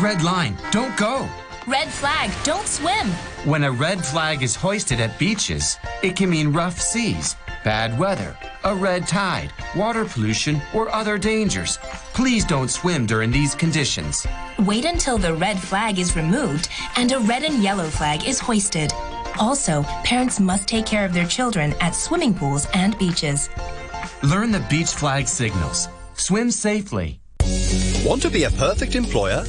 [0.01, 1.29] Red line, don't go.
[1.67, 3.09] Red flag, don't swim.
[3.45, 7.35] When a red flag is hoisted at beaches, it can mean rough seas,
[7.67, 11.79] bad weather, a red tide, water pollution, or other dangers.
[12.15, 14.25] Please don't swim during these conditions.
[14.61, 18.93] Wait until the red flag is removed and a red and yellow flag is hoisted.
[19.41, 23.51] Also, parents must take care of their children at swimming pools and beaches.
[24.23, 25.89] Learn the beach flag signals.
[26.15, 27.19] Swim safely.
[28.05, 29.45] Want to be a perfect employer?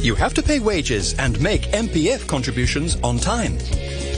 [0.00, 3.58] You have to pay wages and make MPF contributions on time.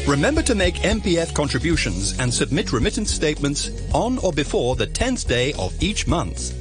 [0.06, 5.52] Remember to make MPF contributions and submit remittance statements on or before the 10th day
[5.54, 6.54] of each month.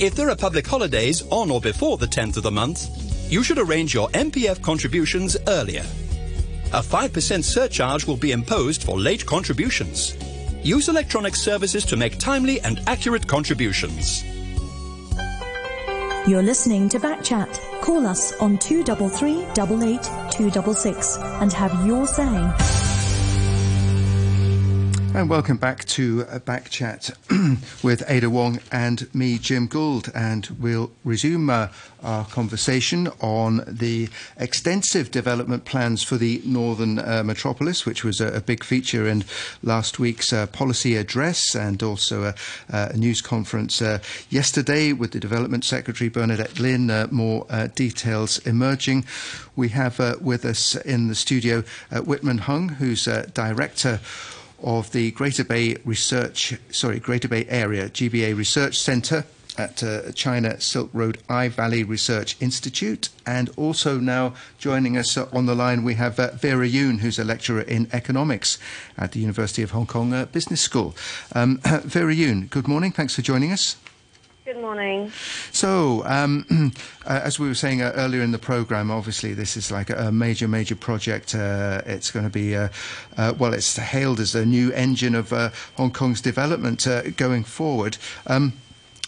[0.00, 2.88] If there are public holidays on or before the 10th of the month,
[3.30, 5.84] you should arrange your MPF contributions earlier.
[6.72, 10.16] A 5% surcharge will be imposed for late contributions.
[10.62, 14.24] Use electronic services to make timely and accurate contributions.
[16.24, 17.80] You're listening to Backchat.
[17.80, 22.81] Call us on 233 88 266 and have your say.
[25.14, 27.10] And welcome back to a back chat
[27.82, 30.10] with Ada Wong and me, Jim Gould.
[30.14, 31.68] And we'll resume uh,
[32.02, 38.28] our conversation on the extensive development plans for the northern uh, metropolis, which was a,
[38.28, 39.24] a, big feature in
[39.62, 42.34] last week's uh, policy address and also a,
[42.70, 43.98] a news conference uh,
[44.30, 46.90] yesterday with the Development Secretary Bernadette Linn.
[46.90, 49.04] Uh, more uh, details emerging.
[49.56, 54.00] We have with us in the studio Whitman Hung, who's Director
[54.62, 59.24] of the Greater Bay Research, sorry, Greater Bay Area GBA Research Centre
[59.58, 63.08] at uh, China Silk Road iValley Research Institute.
[63.26, 67.18] And also now joining us uh, on the line, we have uh, Vera Yuen, who's
[67.18, 68.58] a lecturer in economics
[68.96, 70.94] at the University of Hong Kong uh, Business School.
[71.34, 72.92] Um, Vera Yuen, good morning.
[72.92, 73.76] Thanks for joining us.
[74.44, 75.12] Good morning.
[75.52, 76.72] So, um,
[77.06, 80.10] uh, as we were saying uh, earlier in the program, obviously this is like a
[80.10, 81.32] major, major project.
[81.32, 82.70] Uh, it's going to be, uh,
[83.16, 85.30] uh, well, it's hailed as a new engine of
[85.76, 87.98] Hong Kong's development going forward.
[88.26, 88.54] Um,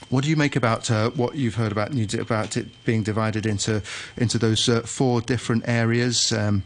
[0.08, 3.82] what do you make about what you've heard about about it being divided into
[4.16, 6.30] into those four different areas?
[6.30, 6.62] Um,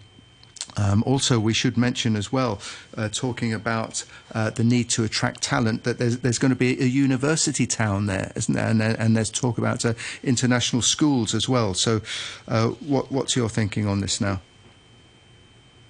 [0.77, 2.61] um, also, we should mention as well,
[2.97, 4.05] uh, talking about
[4.35, 8.07] uh, the need to attract talent, that there's, there's, going to be a university town
[8.07, 8.69] there, isn't there?
[8.69, 11.75] And, and there's talk about uh, international schools as well.
[11.75, 12.01] So,
[12.47, 14.41] uh, what, what's your thinking on this now?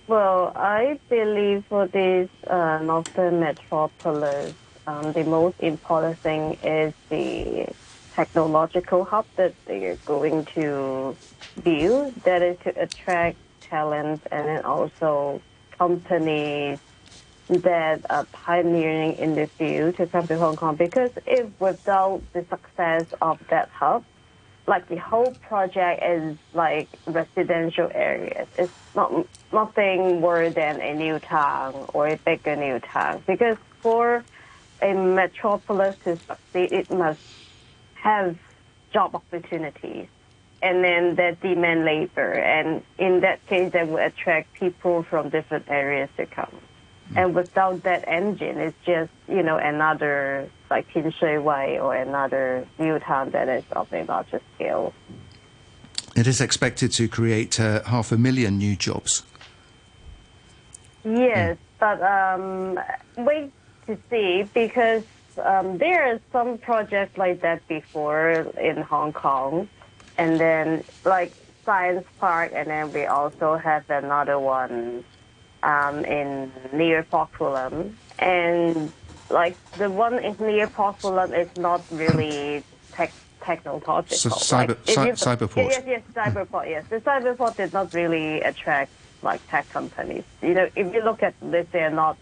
[0.06, 4.54] Well, I believe for this uh, northern metropolis,
[4.86, 7.68] um, the most important thing is the
[8.14, 11.14] technological hub that they are going to
[11.62, 13.36] build, that is to attract
[13.70, 15.40] talents and then also
[15.78, 16.78] companies
[17.48, 20.76] that are pioneering in the field to come to Hong Kong.
[20.76, 24.04] Because if without the success of that hub,
[24.66, 28.46] like the whole project is like residential areas.
[28.58, 33.24] It's not nothing more than a new town or a bigger new town.
[33.26, 34.24] Because for
[34.82, 37.18] a metropolis to succeed, it must
[37.94, 38.36] have
[38.92, 40.06] job opportunities
[40.62, 42.32] and then that demand labor.
[42.32, 46.50] And in that case, that will attract people from different areas to come.
[47.12, 47.16] Mm.
[47.16, 52.66] And without that engine, it's just, you know, another like Tin Shui Wai or another
[52.78, 54.92] new town that is of a larger scale.
[56.16, 59.22] It is expected to create uh, half a million new jobs.
[61.04, 62.78] Yes, but um,
[63.16, 63.52] wait
[63.86, 65.04] to see because
[65.42, 69.68] um, there are some projects like that before in Hong Kong,
[70.18, 71.32] and then like
[71.64, 75.04] Science Park, and then we also have another one
[75.62, 78.92] um, in near Pok Fu Lam, and
[79.30, 83.12] like the one in near Pok Fu Lam is not really tech
[83.44, 84.02] technological.
[84.16, 85.56] So cyber, like, cy- cyberport.
[85.56, 86.68] Yes, yes, cyberport.
[86.68, 88.90] Yes, the cyberport did not really attract
[89.22, 90.24] like tech companies.
[90.42, 92.18] You know, if you look at this, they're not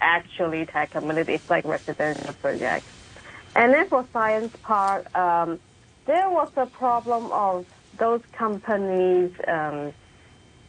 [0.00, 1.26] actually tech companies.
[1.28, 2.86] It's like residential projects.
[3.54, 5.58] And then for Science Park, um,
[6.08, 7.66] there was a problem of
[7.98, 9.92] those companies um,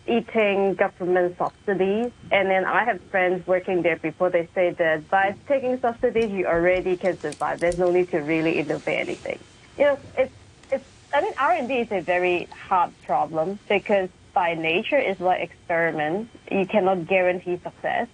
[0.06, 2.12] eating government subsidies.
[2.30, 4.30] And then I have friends working there before.
[4.30, 7.62] They say that by taking subsidies, you already can survive.
[7.62, 9.39] There's no need to really innovate anything.
[9.78, 10.34] You know, it's
[10.71, 10.86] it's.
[11.13, 15.41] I mean, R and D is a very hard problem because by nature it's like
[15.41, 16.30] experiment.
[16.52, 18.08] You cannot guarantee success.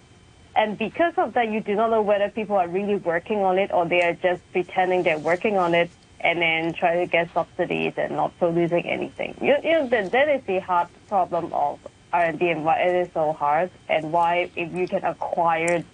[0.54, 3.72] And because of that, you do not know whether people are really working on it
[3.72, 7.94] or they are just pretending they're working on it and then try to get subsidies
[7.96, 9.36] and not producing anything.
[9.40, 11.78] You, you know, that, that is the hard problem of
[12.12, 15.84] R&D and why it is so hard and why if you can acquire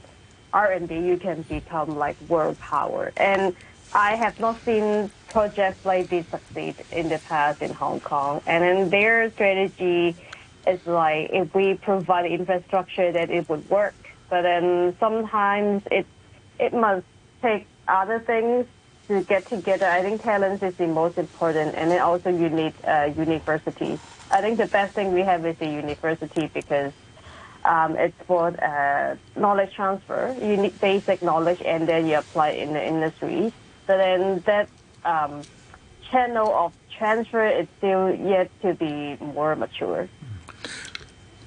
[0.53, 3.13] R&D, you can become like world power.
[3.17, 3.57] And
[3.93, 8.41] I have not seen projects like this succeed in the past in Hong Kong.
[8.47, 10.17] And then their strategy
[10.67, 13.95] is like if we provide infrastructure that it would work.
[14.31, 16.07] But then sometimes it
[16.59, 17.05] it must
[17.41, 18.67] take other things
[19.13, 19.87] to get together.
[19.87, 23.99] I think talents is the most important, and then also you need uh, universities.
[24.31, 26.93] I think the best thing we have is the university because
[27.65, 30.35] um, it's for uh, knowledge transfer.
[30.41, 33.53] You need basic knowledge, and then you apply in the industry.
[33.87, 34.69] So then that
[35.05, 35.43] um,
[36.11, 40.09] channel of transfer is still yet to be more mature.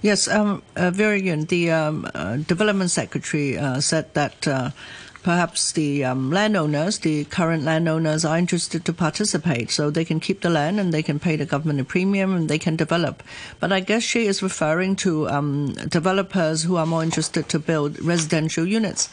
[0.02, 4.70] Yes, um, uh, the um, uh, development secretary, uh, said that uh,
[5.26, 10.42] perhaps the um, landowners, the current landowners, are interested to participate, so they can keep
[10.42, 13.24] the land and they can pay the government a premium and they can develop.
[13.60, 18.00] But I guess she is referring to um, developers who are more interested to build
[18.00, 19.10] residential units.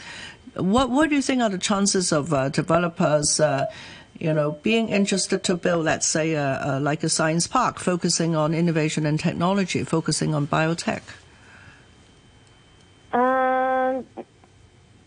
[0.55, 3.40] What What do you think are the chances of uh, developers?
[3.40, 3.64] Uh,
[4.20, 6.37] you know, being interested to build, let's say,
[6.79, 11.03] like a science park, focusing on innovation and technology, focusing on biotech?
[13.11, 14.05] Um,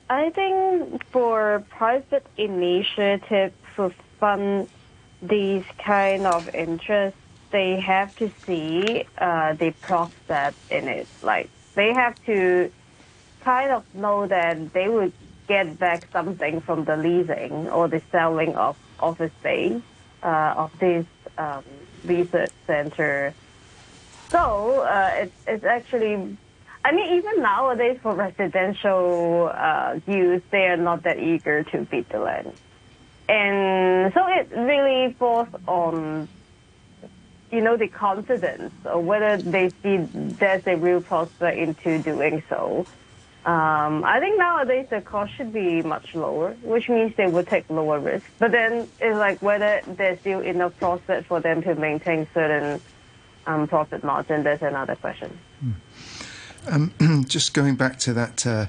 [0.10, 3.90] I think for private initiative to
[4.20, 4.70] fund
[5.22, 7.20] these kind of interests,
[7.52, 11.08] they have to see uh, the process in it.
[11.24, 12.72] Like they have to
[13.44, 15.14] kind of know that they would
[15.48, 19.82] get back something from the leasing or the selling of office space
[20.24, 21.06] uh, of this
[21.38, 21.64] um,
[22.04, 23.34] research center.
[24.32, 26.38] So uh, it's, it's actually,
[26.86, 32.08] I mean, even nowadays for residential uh, use, they are not that eager to bid
[32.10, 32.54] the land.
[33.28, 36.30] And so it really falls on,
[37.52, 42.86] you know, the confidence or whether they see there's a real prospect into doing so.
[43.46, 47.68] Um, I think nowadays the cost should be much lower, which means they would take
[47.68, 48.26] lower risk.
[48.38, 52.80] But then it's like whether there's still enough profit for them to maintain certain
[53.48, 54.44] um, profit margin.
[54.44, 55.40] That's another question.
[56.68, 56.94] Um,
[57.28, 58.66] just going back to that uh,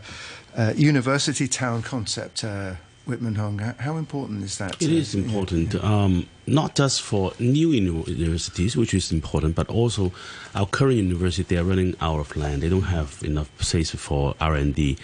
[0.57, 2.75] uh, university town concept, uh,
[3.07, 4.81] Witman Hung, how, how important is that?
[4.83, 10.13] It is important, um, not just for new universities, which is important, but also
[10.55, 11.43] our current university.
[11.43, 14.97] They are running out of land; they don't have enough space for R and D.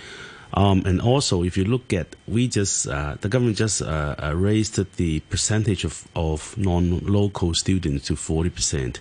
[0.55, 4.35] Um, and also, if you look at, we just uh, the government just uh, uh,
[4.35, 9.01] raised the percentage of, of non-local students to forty percent.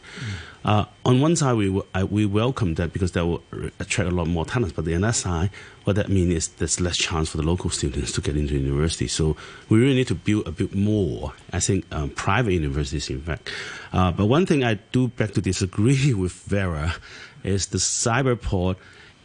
[0.63, 3.43] Uh, on one side, we w- I, we welcome that because that will
[3.79, 4.73] attract a lot more talents.
[4.73, 5.49] But on the other side,
[5.85, 9.07] what that means is there's less chance for the local students to get into university.
[9.07, 9.35] So
[9.69, 11.33] we really need to build a bit more.
[11.51, 13.51] I think um, private universities, in fact.
[13.91, 16.95] Uh, but one thing I do beg to disagree with Vera
[17.43, 18.75] is the cyberport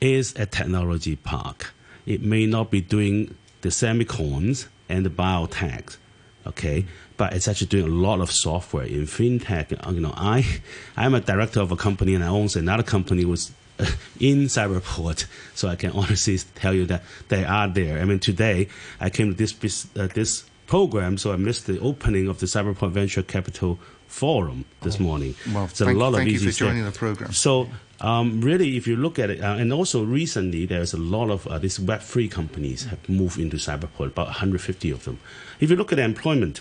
[0.01, 1.74] is a technology park.
[2.07, 5.96] It may not be doing the semicons and the biotech
[6.46, 6.86] okay?
[7.16, 9.70] But it's actually doing a lot of software in fintech.
[9.92, 10.61] You know i
[10.96, 13.52] i'm a director of a company and i own another company was
[14.20, 15.26] in cyberport.
[15.54, 18.00] So i can honestly tell you that they are there.
[18.00, 18.68] I mean today
[19.00, 22.90] i came to this uh, this program so i missed the opening of the cyberport
[22.90, 25.34] venture capital forum this morning.
[25.52, 27.32] Well, so thank, a lot of thank you for joining the program.
[27.32, 27.68] So
[28.01, 31.47] um, really, if you look at it, uh, and also recently there's a lot of
[31.47, 35.18] uh, these Web3 companies have moved into Cyberport, about 150 of them.
[35.61, 36.61] If you look at employment,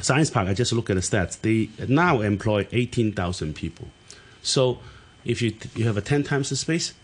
[0.00, 1.40] Science Park, I just look at the stats.
[1.40, 3.88] They now employ 18,000 people.
[4.42, 4.78] So
[5.24, 6.94] if you, you have a 10 times the space,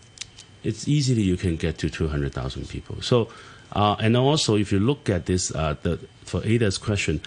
[0.63, 3.01] it's easily you can get to 200,000 people.
[3.01, 3.29] So,
[3.73, 7.21] uh, and also if you look at this, uh, the, for Ada's question,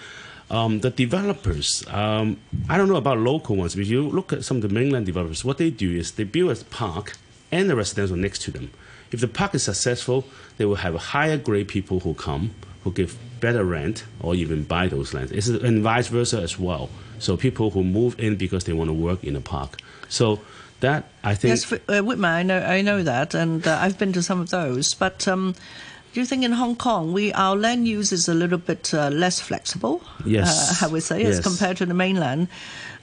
[0.51, 2.37] um, the developers, um,
[2.69, 5.05] I don't know about local ones, but if you look at some of the mainland
[5.05, 7.13] developers, what they do is they build a park
[7.51, 8.69] and a residential next to them.
[9.11, 10.25] If the park is successful,
[10.57, 14.89] they will have higher grade people who come, who give better rent or even buy
[14.89, 15.31] those lands.
[15.31, 16.89] It's, and vice versa as well.
[17.17, 19.79] So people who move in because they want to work in a park.
[20.09, 20.41] So
[20.81, 21.51] that I think.
[21.51, 24.49] Yes, uh, Witman, I know, I know that, and uh, I've been to some of
[24.49, 24.93] those.
[24.93, 25.55] But um,
[26.13, 29.09] do you think in Hong Kong, we our land use is a little bit uh,
[29.09, 30.01] less flexible?
[30.25, 30.71] Yes.
[30.71, 31.37] Uh, how we say, yes.
[31.37, 32.47] as compared to the mainland.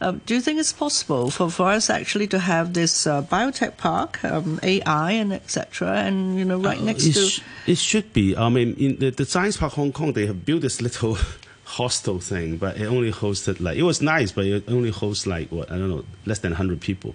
[0.01, 3.77] Um, do you think it's possible for, for us actually to have this uh, biotech
[3.79, 7.27] park, um, AI and etc., and you know right next Uh, it to?
[7.27, 8.37] sh- it should be.
[8.37, 11.19] I mean, in the, the Science Park Hong Kong, they have built this little
[11.65, 15.51] hostel thing, but it only hosted like it was nice, but it only hosts like
[15.51, 17.15] what I don't know, less than hundred people,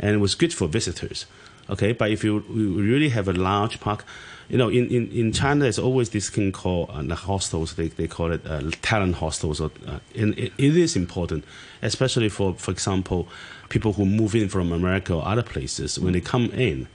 [0.00, 1.26] and it was good for visitors.
[1.68, 4.04] Okay, but if you, you really have a large park,
[4.48, 7.74] you know, in, in, in China, there's always this thing called uh, the hostels.
[7.74, 11.44] They, they call it uh, talent hostels, or, uh, and it, it is important,
[11.82, 13.26] especially for, for example,
[13.68, 15.98] people who move in from America or other places.
[15.98, 16.86] When they come in,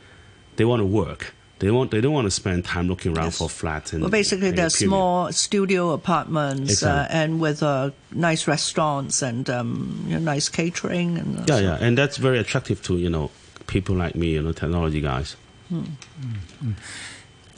[0.56, 1.34] they want to work.
[1.60, 1.92] They want.
[1.92, 3.94] They don't want to spend time looking around for flats.
[3.94, 4.90] And, Well, basically, and they're period.
[4.90, 11.20] small studio apartments uh, and with uh, nice restaurants and um, you know, nice catering.
[11.20, 13.30] And uh, Yeah, so- yeah, and that's very attractive to you know
[13.68, 15.36] people like me, you know, technology guys.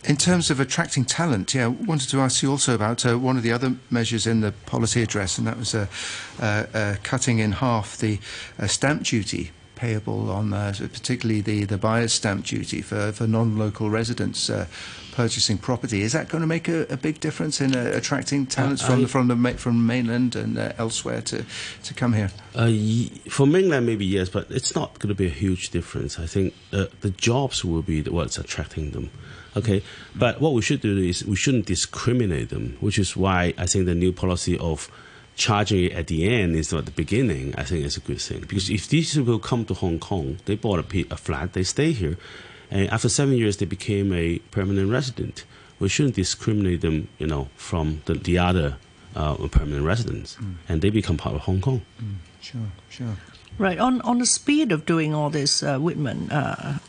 [0.06, 3.38] In terms of attracting talent, yeah, I wanted to ask you also about uh, one
[3.38, 5.88] of the other measures in the policy address, and that was uh,
[6.42, 8.20] uh, uh, cutting in half the
[8.60, 13.90] uh, stamp duty payable on, uh, particularly the, the buyer's stamp duty for, for non-local
[13.90, 14.68] residents uh,
[15.14, 16.02] purchasing property.
[16.02, 19.02] Is that going to make a, a big difference in uh, attracting talents from, I-
[19.04, 21.46] the, from, the, from mainland and uh, elsewhere to,
[21.84, 22.30] to come here?
[22.56, 22.72] Uh,
[23.30, 26.20] for mainland, maybe yes, but it's not going to be a huge difference.
[26.20, 29.10] I think uh, the jobs will be what's attracting them.
[29.56, 29.84] Okay,
[30.16, 33.86] but what we should do is we shouldn't discriminate them, which is why I think
[33.86, 34.90] the new policy of
[35.36, 38.22] charging it at the end instead of at the beginning, I think is a good
[38.22, 38.42] thing.
[38.42, 41.92] Because if these people come to Hong Kong, they bought a, a flat, they stay
[41.92, 42.18] here,
[42.72, 45.46] and after seven years they became a permanent resident.
[45.80, 48.78] We shouldn't discriminate them, you know, from the, the other
[49.16, 50.38] uh, permanent residents,
[50.70, 51.82] and they become part of Hong Kong.
[52.42, 53.18] Sure, sure.
[53.58, 53.78] Right.
[53.78, 56.80] On on the speed of doing all this, uh, Witman, uh,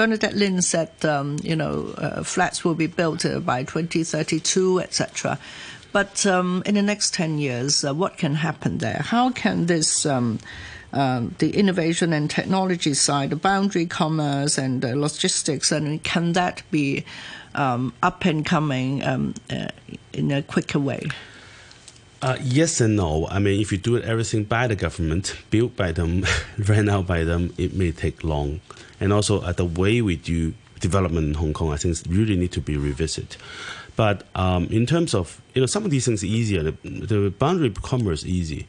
[0.00, 5.38] Bernadette Linn said, um, you know, uh, flats will be built uh, by 2032, etc.
[5.92, 9.02] But um, in the next 10 years, uh, what can happen there?
[9.04, 10.38] How can this, um,
[10.94, 16.62] um, the innovation and technology side, the boundary commerce and uh, logistics, and can that
[16.70, 17.04] be
[17.54, 19.68] um, up and coming um, uh,
[20.14, 21.08] in a quicker way?
[22.22, 23.26] Uh, yes and no.
[23.28, 26.26] I mean, if you do everything by the government, built by them,
[26.58, 28.60] ran out by them, it may take long.
[29.00, 32.52] And also, uh, the way we do development in Hong Kong, I think, really need
[32.52, 33.36] to be revisited.
[33.96, 36.62] But um, in terms of you know, some of these things easier.
[36.62, 38.66] The, the boundary commerce easy.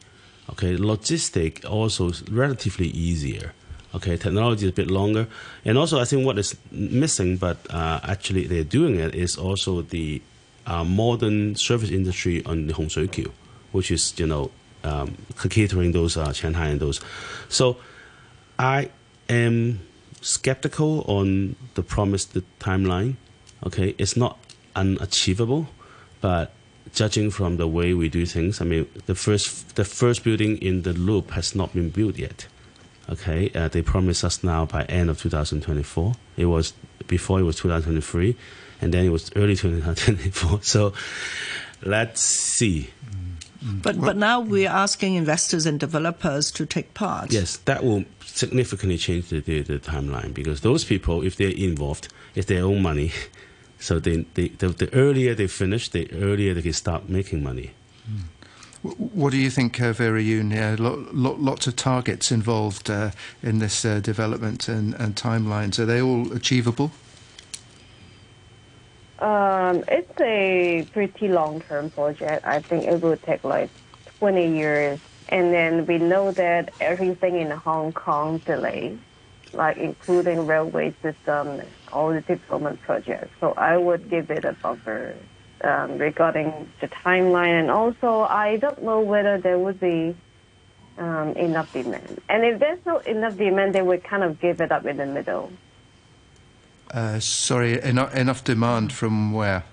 [0.50, 3.52] Okay, logistic also relatively easier.
[3.94, 5.28] Okay, technology is a bit longer,
[5.64, 9.82] and also I think what is missing, but uh, actually they're doing it, is also
[9.82, 10.20] the
[10.66, 13.30] uh, modern service industry on the Hung Shui Kiu,
[13.72, 14.50] which is you know
[14.84, 15.16] um,
[15.48, 17.00] catering those uh, Shanghai and those.
[17.48, 17.76] So
[18.58, 18.90] I
[19.28, 19.80] am
[20.20, 23.16] skeptical on the promised timeline.
[23.66, 24.38] Okay, it's not
[24.74, 25.68] unachievable,
[26.20, 26.52] but
[26.94, 30.82] judging from the way we do things, I mean, the first the first building in
[30.82, 32.46] the loop has not been built yet.
[33.08, 36.14] Okay, uh, they promised us now by end of 2024.
[36.36, 36.72] It was
[37.08, 38.36] before it was 2023,
[38.80, 40.62] and then it was early 2024.
[40.62, 40.92] So
[41.82, 42.90] let's see.
[43.64, 47.32] But, but now we're asking investors and developers to take part.
[47.32, 52.08] Yes, that will significantly change the, the, the timeline because those people, if they're involved,
[52.34, 53.12] it's their own money.
[53.78, 57.72] So they, they, the, the earlier they finish, the earlier they can start making money.
[58.84, 60.52] W- What do you think, uh, Vera Yuen?
[60.52, 63.10] Yeah, lo- lo- lots of targets involved uh,
[63.42, 65.80] in this uh, development and, and timelines.
[65.80, 66.92] Are they all achievable?
[69.22, 72.44] Um, it's a pretty long-term project.
[72.44, 73.70] I think it will take like
[74.18, 74.98] 20 years.
[75.28, 78.98] And then we know that everything in Hong Kong delays,
[79.52, 81.62] like including railway system,
[81.92, 83.30] all the development projects.
[83.38, 85.14] So I would give it a buffer
[85.62, 87.60] um, regarding the timeline.
[87.60, 90.16] And also, I don't know whether there would be
[90.98, 92.20] um, enough demand.
[92.28, 95.06] And if there's no enough demand, they would kind of give it up in the
[95.06, 95.52] middle.
[96.92, 99.64] Uh, sorry, eno- enough demand from where?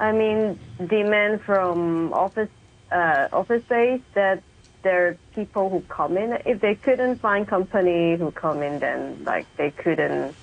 [0.00, 2.48] I mean, demand from office
[2.90, 4.42] uh, office space that
[4.82, 6.38] there are people who come in.
[6.46, 10.36] If they couldn't find company who come in, then like they couldn't,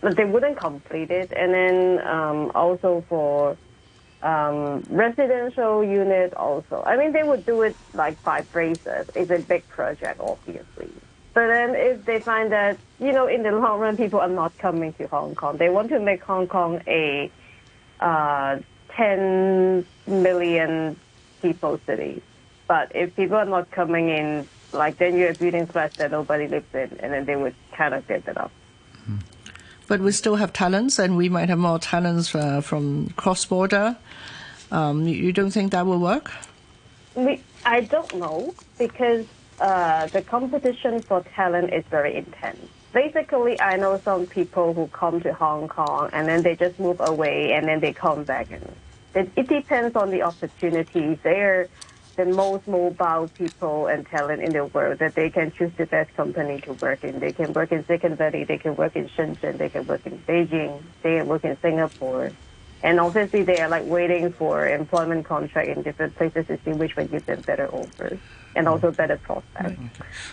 [0.00, 1.32] but they wouldn't complete it.
[1.36, 3.58] And then um, also for
[4.22, 6.82] um, residential unit also.
[6.86, 9.06] I mean, they would do it like by phases.
[9.14, 11.02] It's a big project, obviously.
[11.34, 14.56] But then if they find that, you know, in the long run, people are not
[14.58, 17.30] coming to Hong Kong, they want to make Hong Kong a
[18.00, 18.58] uh,
[18.90, 20.96] 10 million
[21.40, 22.22] people city.
[22.68, 26.74] But if people are not coming in, like then you're building flats that nobody lives
[26.74, 28.50] in, and then they would kind of get that up.
[29.88, 33.96] But we still have talents, and we might have more talents uh, from cross border.
[34.70, 36.30] Um, you, you don't think that will work?
[37.14, 39.26] We, I don't know because
[39.58, 42.68] uh, the competition for talent is very intense.
[42.92, 47.00] Basically, I know some people who come to Hong Kong and then they just move
[47.00, 48.50] away and then they come back.
[48.50, 48.74] And
[49.14, 51.18] it, it depends on the opportunities.
[51.22, 51.68] They're
[52.16, 56.12] the most mobile people and talent in the world that they can choose the best
[56.14, 57.20] company to work in.
[57.20, 60.18] They can work in Silicon Valley, they can work in Shenzhen, they can work in
[60.28, 62.32] Beijing, they can work in Singapore.
[62.82, 66.96] And obviously, they are like waiting for employment contract in different places to see which
[66.96, 68.18] one gives them better offers
[68.54, 69.72] and also better prospects.
[69.72, 69.88] Okay.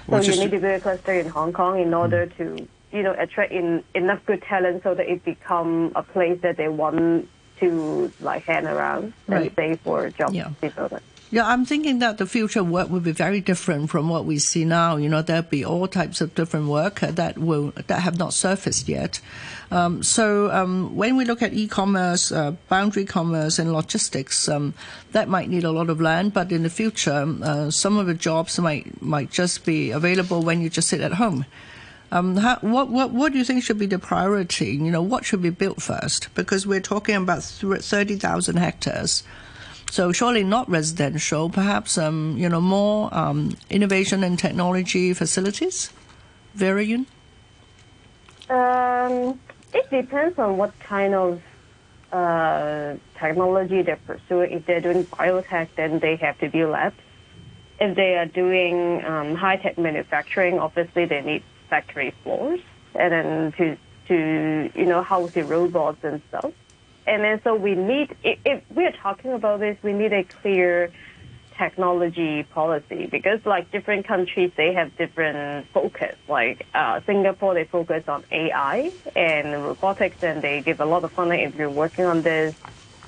[0.08, 2.38] Well, so you need to build a cluster in Hong Kong in order mm.
[2.38, 6.58] to, you know, attract in, enough good talent so that it become a place that
[6.58, 7.28] they want
[7.60, 9.44] to like hang around right.
[9.44, 10.52] and stay for job yeah.
[10.62, 11.04] development.
[11.32, 14.66] Yeah, I'm thinking that the future work will be very different from what we see
[14.66, 14.96] now.
[14.96, 18.90] You know, there'll be all types of different work that will that have not surfaced
[18.90, 19.22] yet.
[19.70, 24.74] Um, so um, when we look at e-commerce, uh, boundary commerce, and logistics, um,
[25.12, 26.34] that might need a lot of land.
[26.34, 30.62] But in the future, uh, some of the jobs might might just be available when
[30.62, 31.46] you just sit at home.
[32.12, 34.72] Um, how, what, what, what do you think should be the priority?
[34.72, 36.34] You know, what should be built first?
[36.34, 39.22] Because we're talking about 30,000 hectares.
[39.90, 45.92] So surely not residential, perhaps um, you know more um, innovation and technology facilities.
[46.56, 47.08] Yuen.
[48.50, 49.40] Um,
[49.74, 51.42] it depends on what kind of
[52.12, 54.52] uh, technology they're pursuing.
[54.52, 56.96] If they're doing biotech, then they have to be labs.
[57.80, 62.60] If they are doing um, high tech manufacturing, obviously they need factory floors,
[62.94, 63.78] and then to
[64.08, 66.54] to you know house the robots and stuff
[67.10, 70.91] and then so we need, if we're talking about this, we need a clear
[71.57, 76.16] technology policy because like different countries, they have different focus.
[76.30, 81.12] Like uh, Singapore, they focus on AI and robotics and they give a lot of
[81.14, 82.55] funding if you're working on this.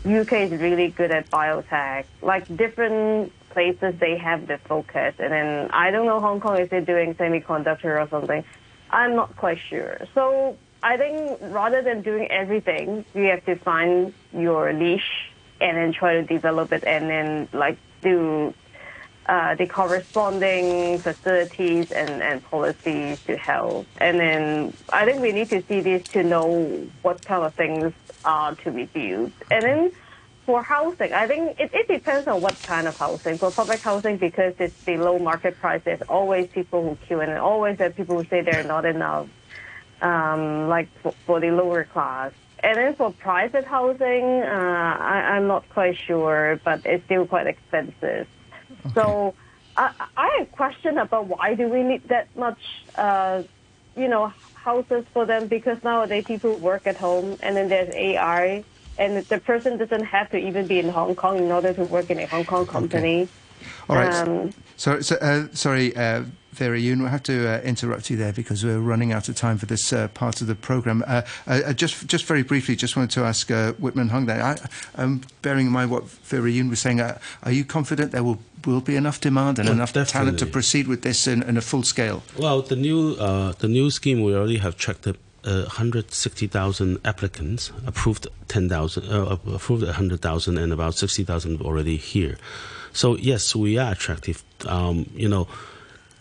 [0.03, 2.05] UK is really good at biotech.
[2.23, 5.13] Like different places, they have the focus.
[5.19, 8.43] And then I don't know Hong Kong, is it doing semiconductor or something?
[8.89, 9.99] I'm not quite sure.
[10.15, 15.93] So I think rather than doing everything, you have to find your niche and then
[15.93, 18.53] try to develop it and then like do
[19.27, 23.85] uh, the corresponding facilities and, and policies to help.
[23.99, 27.93] And then I think we need to see this to know what kind of things
[28.25, 29.31] are to be built.
[29.51, 29.91] And then
[30.47, 33.37] for housing, I think it, it depends on what kind of housing.
[33.37, 37.77] For public housing, because it's below market price, there's always people who queue and always
[37.77, 39.29] there are people who say there are not enough
[40.01, 42.31] um, like for, for, the lower class.
[42.63, 47.47] And then for private housing, uh, I, am not quite sure, but it's still quite
[47.47, 48.27] expensive.
[48.71, 48.91] Okay.
[48.95, 49.33] So
[49.75, 52.59] I, I have a question about why do we need that much,
[52.95, 53.43] uh,
[53.95, 55.47] you know, houses for them?
[55.47, 58.63] Because nowadays people work at home, and then there's AI,
[58.97, 62.09] and the person doesn't have to even be in Hong Kong in order to work
[62.11, 63.23] in a Hong Kong company.
[63.23, 63.31] Okay.
[63.89, 64.27] All right.
[64.27, 68.33] Um, so, so uh, sorry, uh, Vera Yuen, we'll have to uh, interrupt you there
[68.33, 71.03] because we're running out of time for this uh, part of the programme.
[71.07, 74.43] Uh, uh, uh, just, just very briefly, just wanted to ask Witman Hung there.
[74.43, 74.57] I,
[74.95, 78.81] um, bearing in mind what Vera Yuen was saying, are you confident there will will
[78.81, 80.11] be enough demand and enough definitely.
[80.11, 82.21] talent to proceed with this in, in, a full scale?
[82.37, 85.07] Well, the new the new scheme we already have checked.
[85.43, 92.37] Uh, 160,000 applicants, approved 10,000, uh, approved 100,000, and about 60,000 already here.
[92.93, 94.43] So yes, we are attractive.
[94.67, 95.47] Um, you know,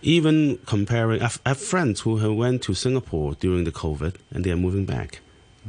[0.03, 4.51] even comparing, I have friends who have went to Singapore during the COVID and they
[4.51, 5.21] are moving back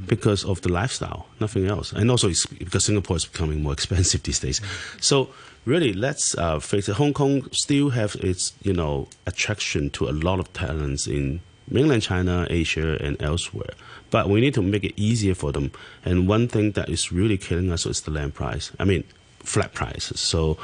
[0.08, 1.92] because of the lifestyle, nothing else.
[1.92, 4.62] And also because Singapore is becoming more expensive these days.
[5.00, 5.30] So
[5.66, 6.96] really, let's uh, face it.
[6.96, 12.04] Hong Kong still have its you know attraction to a lot of talents in mainland
[12.04, 13.74] China, Asia, and elsewhere.
[14.10, 15.72] But we need to make it easier for them.
[16.04, 18.72] And one thing that is really killing us is the land price.
[18.80, 19.04] I mean,
[19.40, 20.20] flat prices.
[20.20, 20.58] So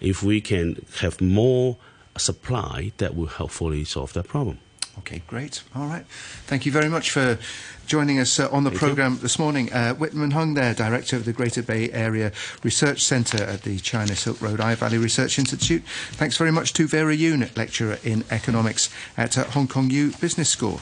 [0.00, 1.76] if we can have more
[2.18, 4.58] supply, that will helpfully solve that problem.
[4.98, 5.62] Okay, great.
[5.74, 6.06] All right.
[6.46, 7.38] Thank you very much for
[7.86, 9.70] joining us uh, on the programme this morning.
[9.72, 14.16] Uh, Witman Hung there, Director of the Greater Bay Area Research Centre at the China
[14.16, 15.82] Silk Road iValley Research Institute.
[16.12, 20.48] Thanks very much to Vera Yuen, Lecturer in Economics at uh, Hong Kong U Business
[20.48, 20.80] School.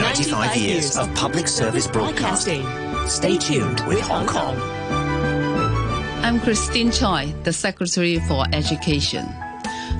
[0.00, 2.66] 95 years of public service broadcasting.
[3.06, 4.99] Stay tuned with Hong Kong.
[6.30, 9.26] I'm Christine Choi, the Secretary for Education.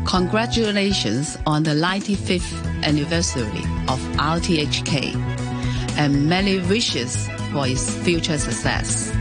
[0.06, 5.16] Congratulations on the 95th anniversary of RTHK
[5.98, 9.12] and many wishes for its future success.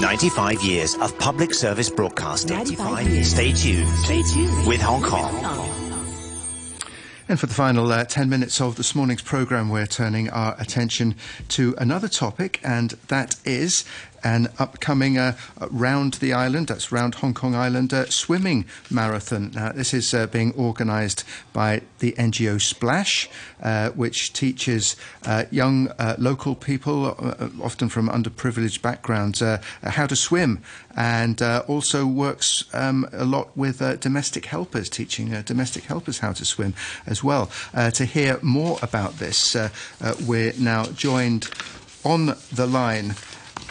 [0.00, 2.56] 95 years of public service broadcasting.
[2.56, 3.26] 95 years.
[3.26, 3.88] Stay tuned.
[3.98, 5.76] Stay tuned with Hong Kong.
[7.28, 11.16] And for the final uh, 10 minutes of this morning's programme, we're turning our attention
[11.48, 13.84] to another topic, and that is
[14.24, 15.36] an upcoming uh,
[15.70, 19.52] round the island, that's round Hong Kong Island, uh, swimming marathon.
[19.54, 23.28] Now, this is uh, being organised by the NGO Splash,
[23.62, 27.06] uh, which teaches uh, young uh, local people,
[27.62, 29.40] often from underprivileged backgrounds,
[29.82, 30.62] how to swim,
[30.96, 36.74] and also works um, a lot with domestic helpers, teaching domestic helpers how to swim
[37.06, 37.50] as well.
[37.92, 39.56] to hear more about this,
[40.26, 41.48] we're now joined
[42.04, 43.14] on the line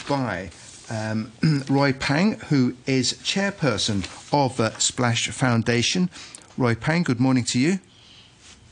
[0.08, 0.49] by
[0.89, 1.32] um,
[1.70, 6.10] Roy Pang, who is chairperson of uh, Splash Foundation.
[6.58, 7.80] Roy Pang, good morning to you.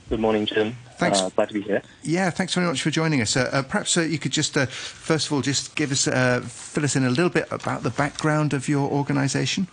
[0.09, 0.75] Good morning, Jim.
[0.97, 1.19] Thanks.
[1.19, 1.81] Uh, glad to be here.
[2.03, 3.35] Yeah, thanks very much for joining us.
[3.35, 6.41] Uh, uh, perhaps uh, you could just, uh, first of all, just give us, uh,
[6.45, 9.67] fill us in a little bit about the background of your organisation.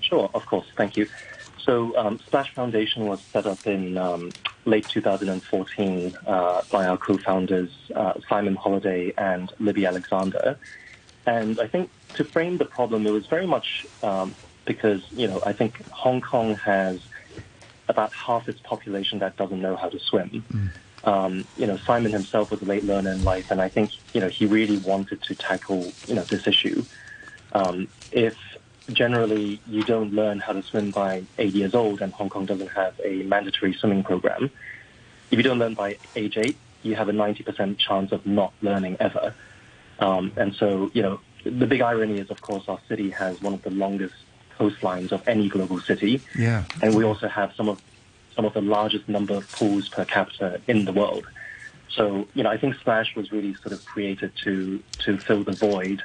[0.00, 0.66] Sure, of course.
[0.76, 1.08] Thank you.
[1.68, 4.32] So, um, Splash Foundation was set up in um,
[4.64, 10.58] late 2014 uh, by our co-founders uh, Simon Holliday and Libby Alexander.
[11.26, 15.42] And I think to frame the problem, it was very much um, because you know
[15.44, 17.00] I think Hong Kong has
[17.86, 20.42] about half its population that doesn't know how to swim.
[20.50, 20.70] Mm.
[21.04, 24.22] Um, you know, Simon himself was a late learner in life, and I think you
[24.22, 26.82] know he really wanted to tackle you know this issue.
[27.52, 28.38] Um, if
[28.92, 32.68] generally you don't learn how to swim by eight years old, and Hong Kong doesn't
[32.68, 34.50] have a mandatory swimming program.
[35.30, 38.96] If you don't learn by age eight, you have a 90% chance of not learning
[39.00, 39.34] ever.
[39.98, 43.52] Um, and so, you know, the big irony is, of course, our city has one
[43.54, 44.14] of the longest
[44.58, 46.20] coastlines of any global city.
[46.36, 46.64] Yeah.
[46.82, 47.82] And we also have some of
[48.34, 51.26] some of the largest number of pools per capita in the world.
[51.90, 55.52] So, you know, I think Splash was really sort of created to to fill the
[55.52, 56.02] void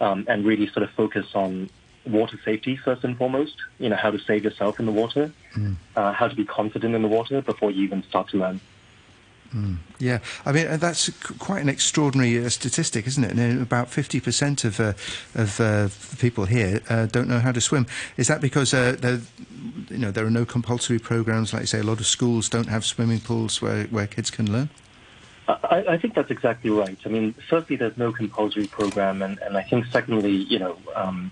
[0.00, 1.70] um, and really sort of focus on
[2.06, 3.54] water safety first and foremost.
[3.78, 5.76] You know, how to save yourself in the water, mm.
[5.96, 8.60] uh, how to be confident in the water before you even start to learn.
[9.54, 9.76] Mm.
[9.98, 13.32] Yeah, I mean that's quite an extraordinary uh, statistic, isn't it?
[13.32, 14.94] And about fifty percent of uh,
[15.34, 15.88] of uh,
[16.18, 17.86] people here uh, don't know how to swim.
[18.16, 19.20] Is that because uh, there,
[19.90, 21.52] you know, there are no compulsory programs?
[21.52, 24.50] Like you say, a lot of schools don't have swimming pools where where kids can
[24.50, 24.70] learn.
[25.48, 26.98] I, I think that's exactly right.
[27.04, 31.30] I mean, firstly, there's no compulsory program, and, and I think secondly, you know, um,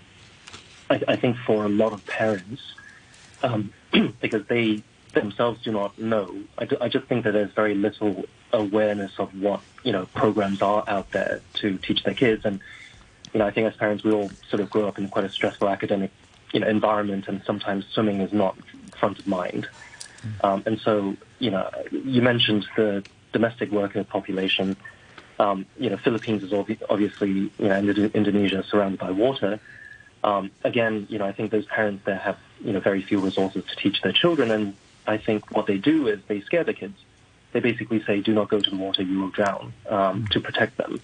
[0.91, 2.61] I, I, think for a lot of parents,
[3.43, 3.71] um,
[4.21, 4.83] because they
[5.13, 6.43] themselves do not know.
[6.57, 10.61] I, do, I just think that there's very little awareness of what you know programs
[10.61, 12.59] are out there to teach their kids, and
[13.33, 15.29] you know I think as parents we all sort of grow up in quite a
[15.29, 16.11] stressful academic
[16.51, 18.57] you know environment, and sometimes swimming is not
[18.97, 19.67] front of mind.
[20.25, 20.45] Mm.
[20.45, 24.75] Um, and so you know you mentioned the domestic worker population.
[25.39, 29.59] Um, you know, Philippines is obviously you know Indonesia surrounded by water.
[30.23, 33.63] Um, again, you know, I think those parents there have you know very few resources
[33.65, 34.75] to teach their children, and
[35.07, 36.97] I think what they do is they scare the kids.
[37.53, 40.77] They basically say, "Do not go to the water; you will drown," um, to protect
[40.77, 41.01] them.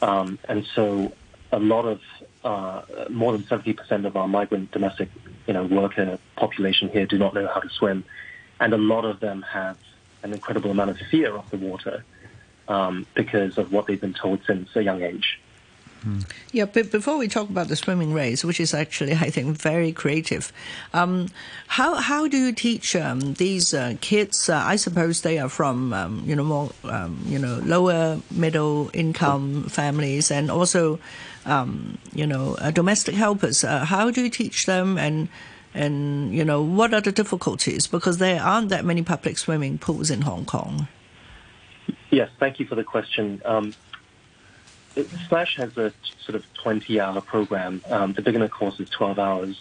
[0.00, 1.12] Um, and so,
[1.52, 2.00] a lot of
[2.42, 5.08] uh, more than seventy percent of our migrant domestic,
[5.46, 8.04] you know, worker population here do not know how to swim,
[8.60, 9.76] and a lot of them have
[10.22, 12.02] an incredible amount of fear of the water
[12.68, 15.38] um, because of what they've been told since a young age.
[16.52, 19.92] Yeah, but before we talk about the swimming race, which is actually, I think, very
[19.92, 20.52] creative,
[20.92, 21.28] um,
[21.66, 24.48] how how do you teach um, these uh, kids?
[24.48, 28.90] Uh, I suppose they are from um, you know more um, you know lower middle
[28.92, 30.98] income families, and also
[31.46, 33.64] um, you know uh, domestic helpers.
[33.64, 35.28] Uh, how do you teach them and
[35.74, 40.10] and you know what are the difficulties because there aren't that many public swimming pools
[40.10, 40.88] in Hong Kong.
[42.10, 43.42] Yes, thank you for the question.
[43.44, 43.74] Um,
[45.24, 47.82] Splash has a sort of 20-hour program.
[47.90, 49.60] Um, the beginner course is 12 hours,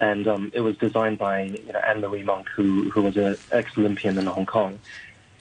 [0.00, 3.36] and um, it was designed by you know, Anne Marie Monk, who who was an
[3.52, 4.78] ex-Olympian in Hong Kong.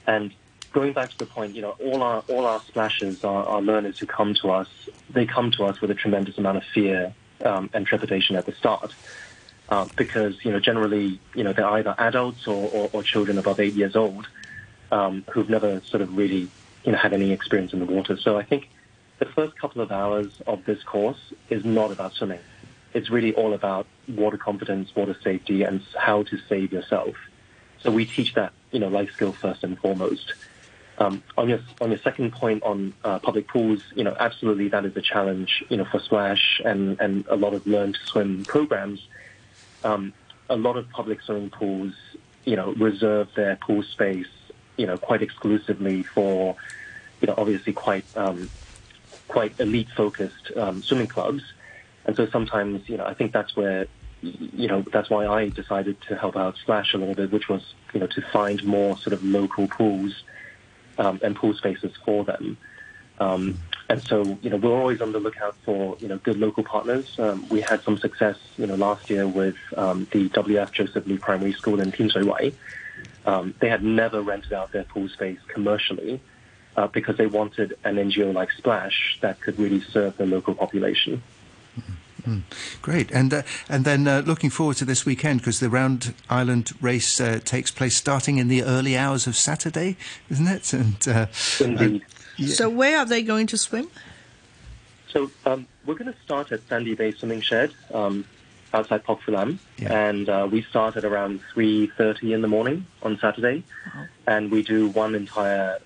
[0.07, 0.33] And
[0.71, 3.99] going back to the point, you know, all our all our splashes, our, our learners
[3.99, 4.69] who come to us,
[5.09, 7.13] they come to us with a tremendous amount of fear
[7.43, 8.93] um, and trepidation at the start.
[9.69, 13.59] uh, because you know generally you know they're either adults or, or, or children above
[13.59, 14.27] eight years old
[14.91, 16.47] um, who've never sort of really
[16.83, 18.17] you know had any experience in the water.
[18.17, 18.69] So I think
[19.19, 22.39] the first couple of hours of this course is not about swimming.
[22.93, 27.15] It's really all about water competence, water safety, and how to save yourself.
[27.81, 30.33] So we teach that you know life skill first and foremost.
[30.97, 34.85] Um, on your on your second point on uh, public pools, you know, absolutely that
[34.85, 38.43] is a challenge, you know, for Splash and and a lot of learn to swim
[38.45, 39.05] programs.
[39.83, 40.13] Um,
[40.49, 41.93] a lot of public swimming pools,
[42.43, 44.27] you know, reserve their pool space,
[44.77, 46.55] you know, quite exclusively for,
[47.21, 48.49] you know, obviously quite um,
[49.29, 51.43] quite elite focused um, swimming clubs,
[52.05, 53.87] and so sometimes, you know, I think that's where
[54.21, 57.73] you know, that's why I decided to help out Splash a little bit, which was,
[57.93, 60.23] you know, to find more sort of local pools
[60.97, 62.57] um, and pool spaces for them.
[63.19, 63.57] Um,
[63.89, 67.17] and so, you know, we're always on the lookout for, you know, good local partners.
[67.17, 71.17] Um, we had some success, you know, last year with um, the WF Joseph Lee
[71.17, 72.51] Primary School in Tin Shui Wai.
[73.25, 76.21] Um, they had never rented out their pool space commercially
[76.79, 81.21] uh, because they wanted an NGO like Splash that could really serve the local population.
[82.21, 82.43] Mm,
[82.81, 86.71] great, and uh, and then uh, looking forward to this weekend because the Round Island
[86.81, 89.97] race uh, takes place starting in the early hours of Saturday,
[90.29, 90.73] isn't it?
[90.73, 91.25] And uh,
[91.59, 92.05] Indeed.
[92.37, 92.53] Yeah.
[92.53, 93.89] So where are they going to swim?
[95.09, 98.25] So um, we're going to start at Sandy Bay Swimming Shed um,
[98.73, 100.09] outside Pok Fu Lam, yeah.
[100.09, 104.05] and uh, we start at around three thirty in the morning on Saturday, uh-huh.
[104.27, 105.79] and we do one entire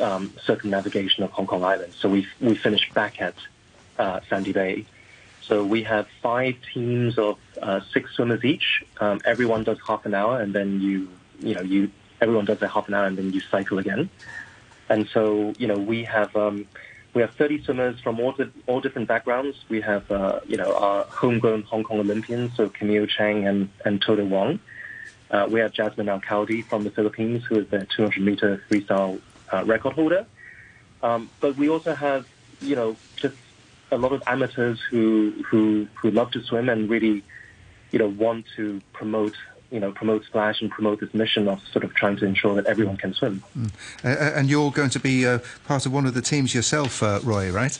[0.00, 1.94] um, circumnavigation of Hong Kong Island.
[1.98, 3.34] So we we finish back at
[3.98, 4.86] uh, Sandy Bay.
[5.42, 8.84] So we have five teams of uh, six swimmers each.
[9.00, 11.08] Um, everyone does half an hour, and then you,
[11.40, 11.90] you know, you
[12.20, 14.10] everyone does their half an hour, and then you cycle again.
[14.88, 16.66] And so, you know, we have um,
[17.14, 19.56] we have 30 swimmers from all, di- all different backgrounds.
[19.68, 24.00] We have, uh, you know, our homegrown Hong Kong Olympians, so Camille Cheng and and
[24.00, 24.60] Toto Wong.
[25.30, 29.20] Uh, we have Jasmine Alkhaldi from the Philippines, who is the 200 meter freestyle
[29.52, 30.26] uh, record holder.
[31.02, 32.26] Um, but we also have,
[32.60, 33.36] you know, just
[33.90, 37.22] a lot of amateurs who who who love to swim and really,
[37.90, 39.34] you know, want to promote
[39.70, 42.66] you know promote splash and promote this mission of sort of trying to ensure that
[42.66, 43.42] everyone can swim.
[43.56, 43.70] Mm.
[44.04, 47.20] Uh, and you're going to be uh, part of one of the teams yourself, uh,
[47.22, 47.78] Roy, right?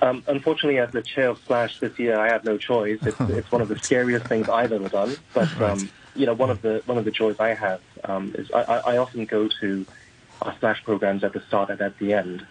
[0.00, 2.98] Um, unfortunately, as the chair of Splash this year, I have no choice.
[3.02, 5.16] It's, it's one of the scariest things I've ever done.
[5.32, 5.70] But right.
[5.70, 8.62] um, you know, one of the one of the joys I have um, is I,
[8.62, 9.86] I, often go to
[10.44, 12.46] our Splash programs at the start and at the end.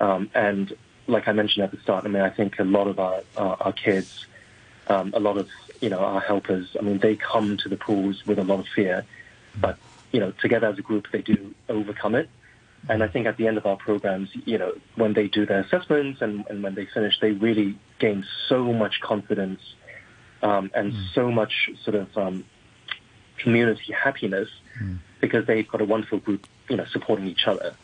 [0.00, 0.28] Mm.
[0.34, 0.72] and
[1.06, 3.56] like I mentioned at the start, I mean, I think a lot of our our,
[3.60, 4.26] our kids,
[4.88, 5.48] um, a lot of
[5.80, 6.76] you know our helpers.
[6.78, 9.04] I mean, they come to the pools with a lot of fear,
[9.60, 9.78] but
[10.12, 12.28] you know, together as a group, they do overcome it.
[12.88, 15.60] And I think at the end of our programs, you know, when they do their
[15.60, 19.60] assessments and, and when they finish, they really gain so much confidence
[20.42, 21.14] um, and mm.
[21.14, 22.44] so much sort of um,
[23.38, 24.48] community happiness
[24.80, 24.98] mm.
[25.22, 27.74] Because they've got a wonderful group, you know, supporting each other.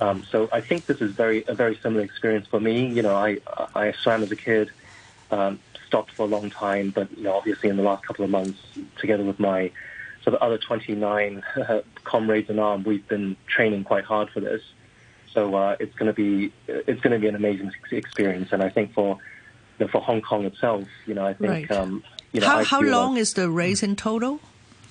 [0.00, 2.86] Um, so I think this is very a very similar experience for me.
[2.86, 3.38] You know, I
[3.74, 4.70] I swam as a kid,
[5.30, 8.30] um, stopped for a long time, but you know, obviously in the last couple of
[8.30, 8.58] months,
[8.98, 9.70] together with my
[10.22, 11.42] sort of other 29
[12.04, 14.62] comrades in arm, we've been training quite hard for this.
[15.32, 18.70] So uh, it's going to be it's going to be an amazing experience, and I
[18.70, 19.18] think for
[19.78, 21.70] you know, for Hong Kong itself, you know, I think right.
[21.70, 24.40] um, you know, how how long like, is the race in total?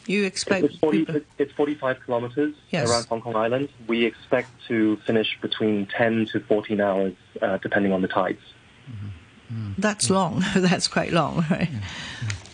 [0.07, 2.89] You expect it's, 40, it's 45 kilometers yes.
[2.89, 3.69] around Hong Kong Island.
[3.87, 8.41] We expect to finish between 10 to 14 hours, uh, depending on the tides.
[8.89, 9.73] Mm-hmm.
[9.77, 10.43] That's long.
[10.55, 11.69] That's quite long, right?
[11.71, 11.79] Yeah.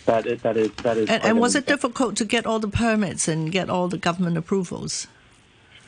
[0.06, 1.10] That is, that is, that is.
[1.10, 4.38] And, and was it difficult to get all the permits and get all the government
[4.38, 5.08] approvals?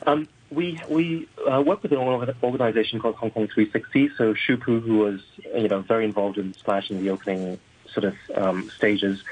[0.06, 4.10] Um, we we uh, work with an organization called Hong Kong 360.
[4.16, 5.20] So Shupu, who was
[5.54, 7.58] you know very involved in Splash in the opening
[7.92, 9.22] sort of um, stages,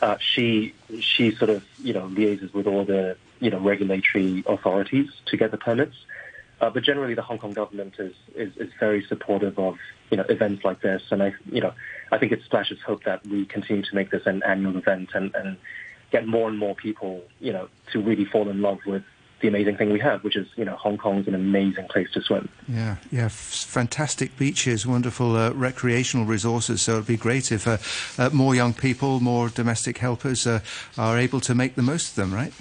[0.00, 5.10] uh, she she sort of you know liaises with all the you know regulatory authorities
[5.26, 5.96] to get the permits.
[6.60, 9.76] Uh, but generally, the Hong Kong government is, is, is very supportive of
[10.10, 11.72] you know events like this, and I you know
[12.12, 15.34] I think it's splashes hope that we continue to make this an annual event and,
[15.34, 15.56] and
[16.10, 19.02] get more and more people you know to really fall in love with
[19.40, 22.22] the amazing thing we have, which is, you know, Hong Kong's an amazing place to
[22.22, 22.48] swim.
[22.68, 26.82] Yeah, yeah, f- fantastic beaches, wonderful uh, recreational resources.
[26.82, 27.78] So it'd be great if uh,
[28.22, 30.60] uh, more young people, more domestic helpers uh,
[30.96, 32.52] are able to make the most of them, right?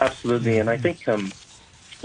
[0.00, 1.32] Absolutely, and I think, um,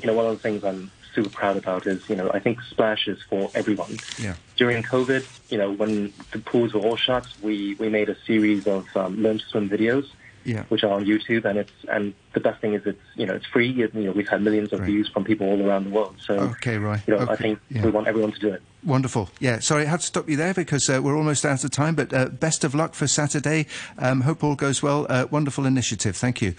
[0.01, 2.61] you know, one of the things I'm super proud about is, you know, I think
[2.69, 3.97] Splash is for everyone.
[4.17, 4.35] Yeah.
[4.55, 8.67] During COVID, you know, when the pools were all shut, we, we made a series
[8.67, 10.09] of um, learn to swim videos
[10.45, 10.63] yeah.
[10.69, 13.45] which are on YouTube, and it's and the best thing is it's you know it's
[13.45, 13.69] free.
[13.69, 14.85] You know we've had millions of right.
[14.85, 16.15] views from people all around the world.
[16.25, 17.01] So okay, right.
[17.07, 17.31] You know okay.
[17.31, 17.83] I think yeah.
[17.83, 18.61] we want everyone to do it.
[18.85, 19.29] Wonderful.
[19.39, 19.59] Yeah.
[19.59, 21.95] Sorry, I had to stop you there because uh, we're almost out of time.
[21.95, 23.67] But uh, best of luck for Saturday.
[23.97, 25.05] Um, hope all goes well.
[25.09, 26.17] Uh, wonderful initiative.
[26.17, 26.55] Thank you.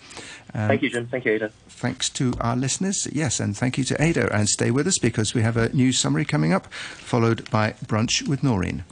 [0.54, 1.06] Um, thank you, Jim.
[1.06, 1.50] Thank you, Ada.
[1.68, 3.06] Thanks to our listeners.
[3.12, 4.34] Yes, and thank you to Ada.
[4.34, 8.26] And stay with us because we have a news summary coming up, followed by brunch
[8.26, 8.84] with Noreen.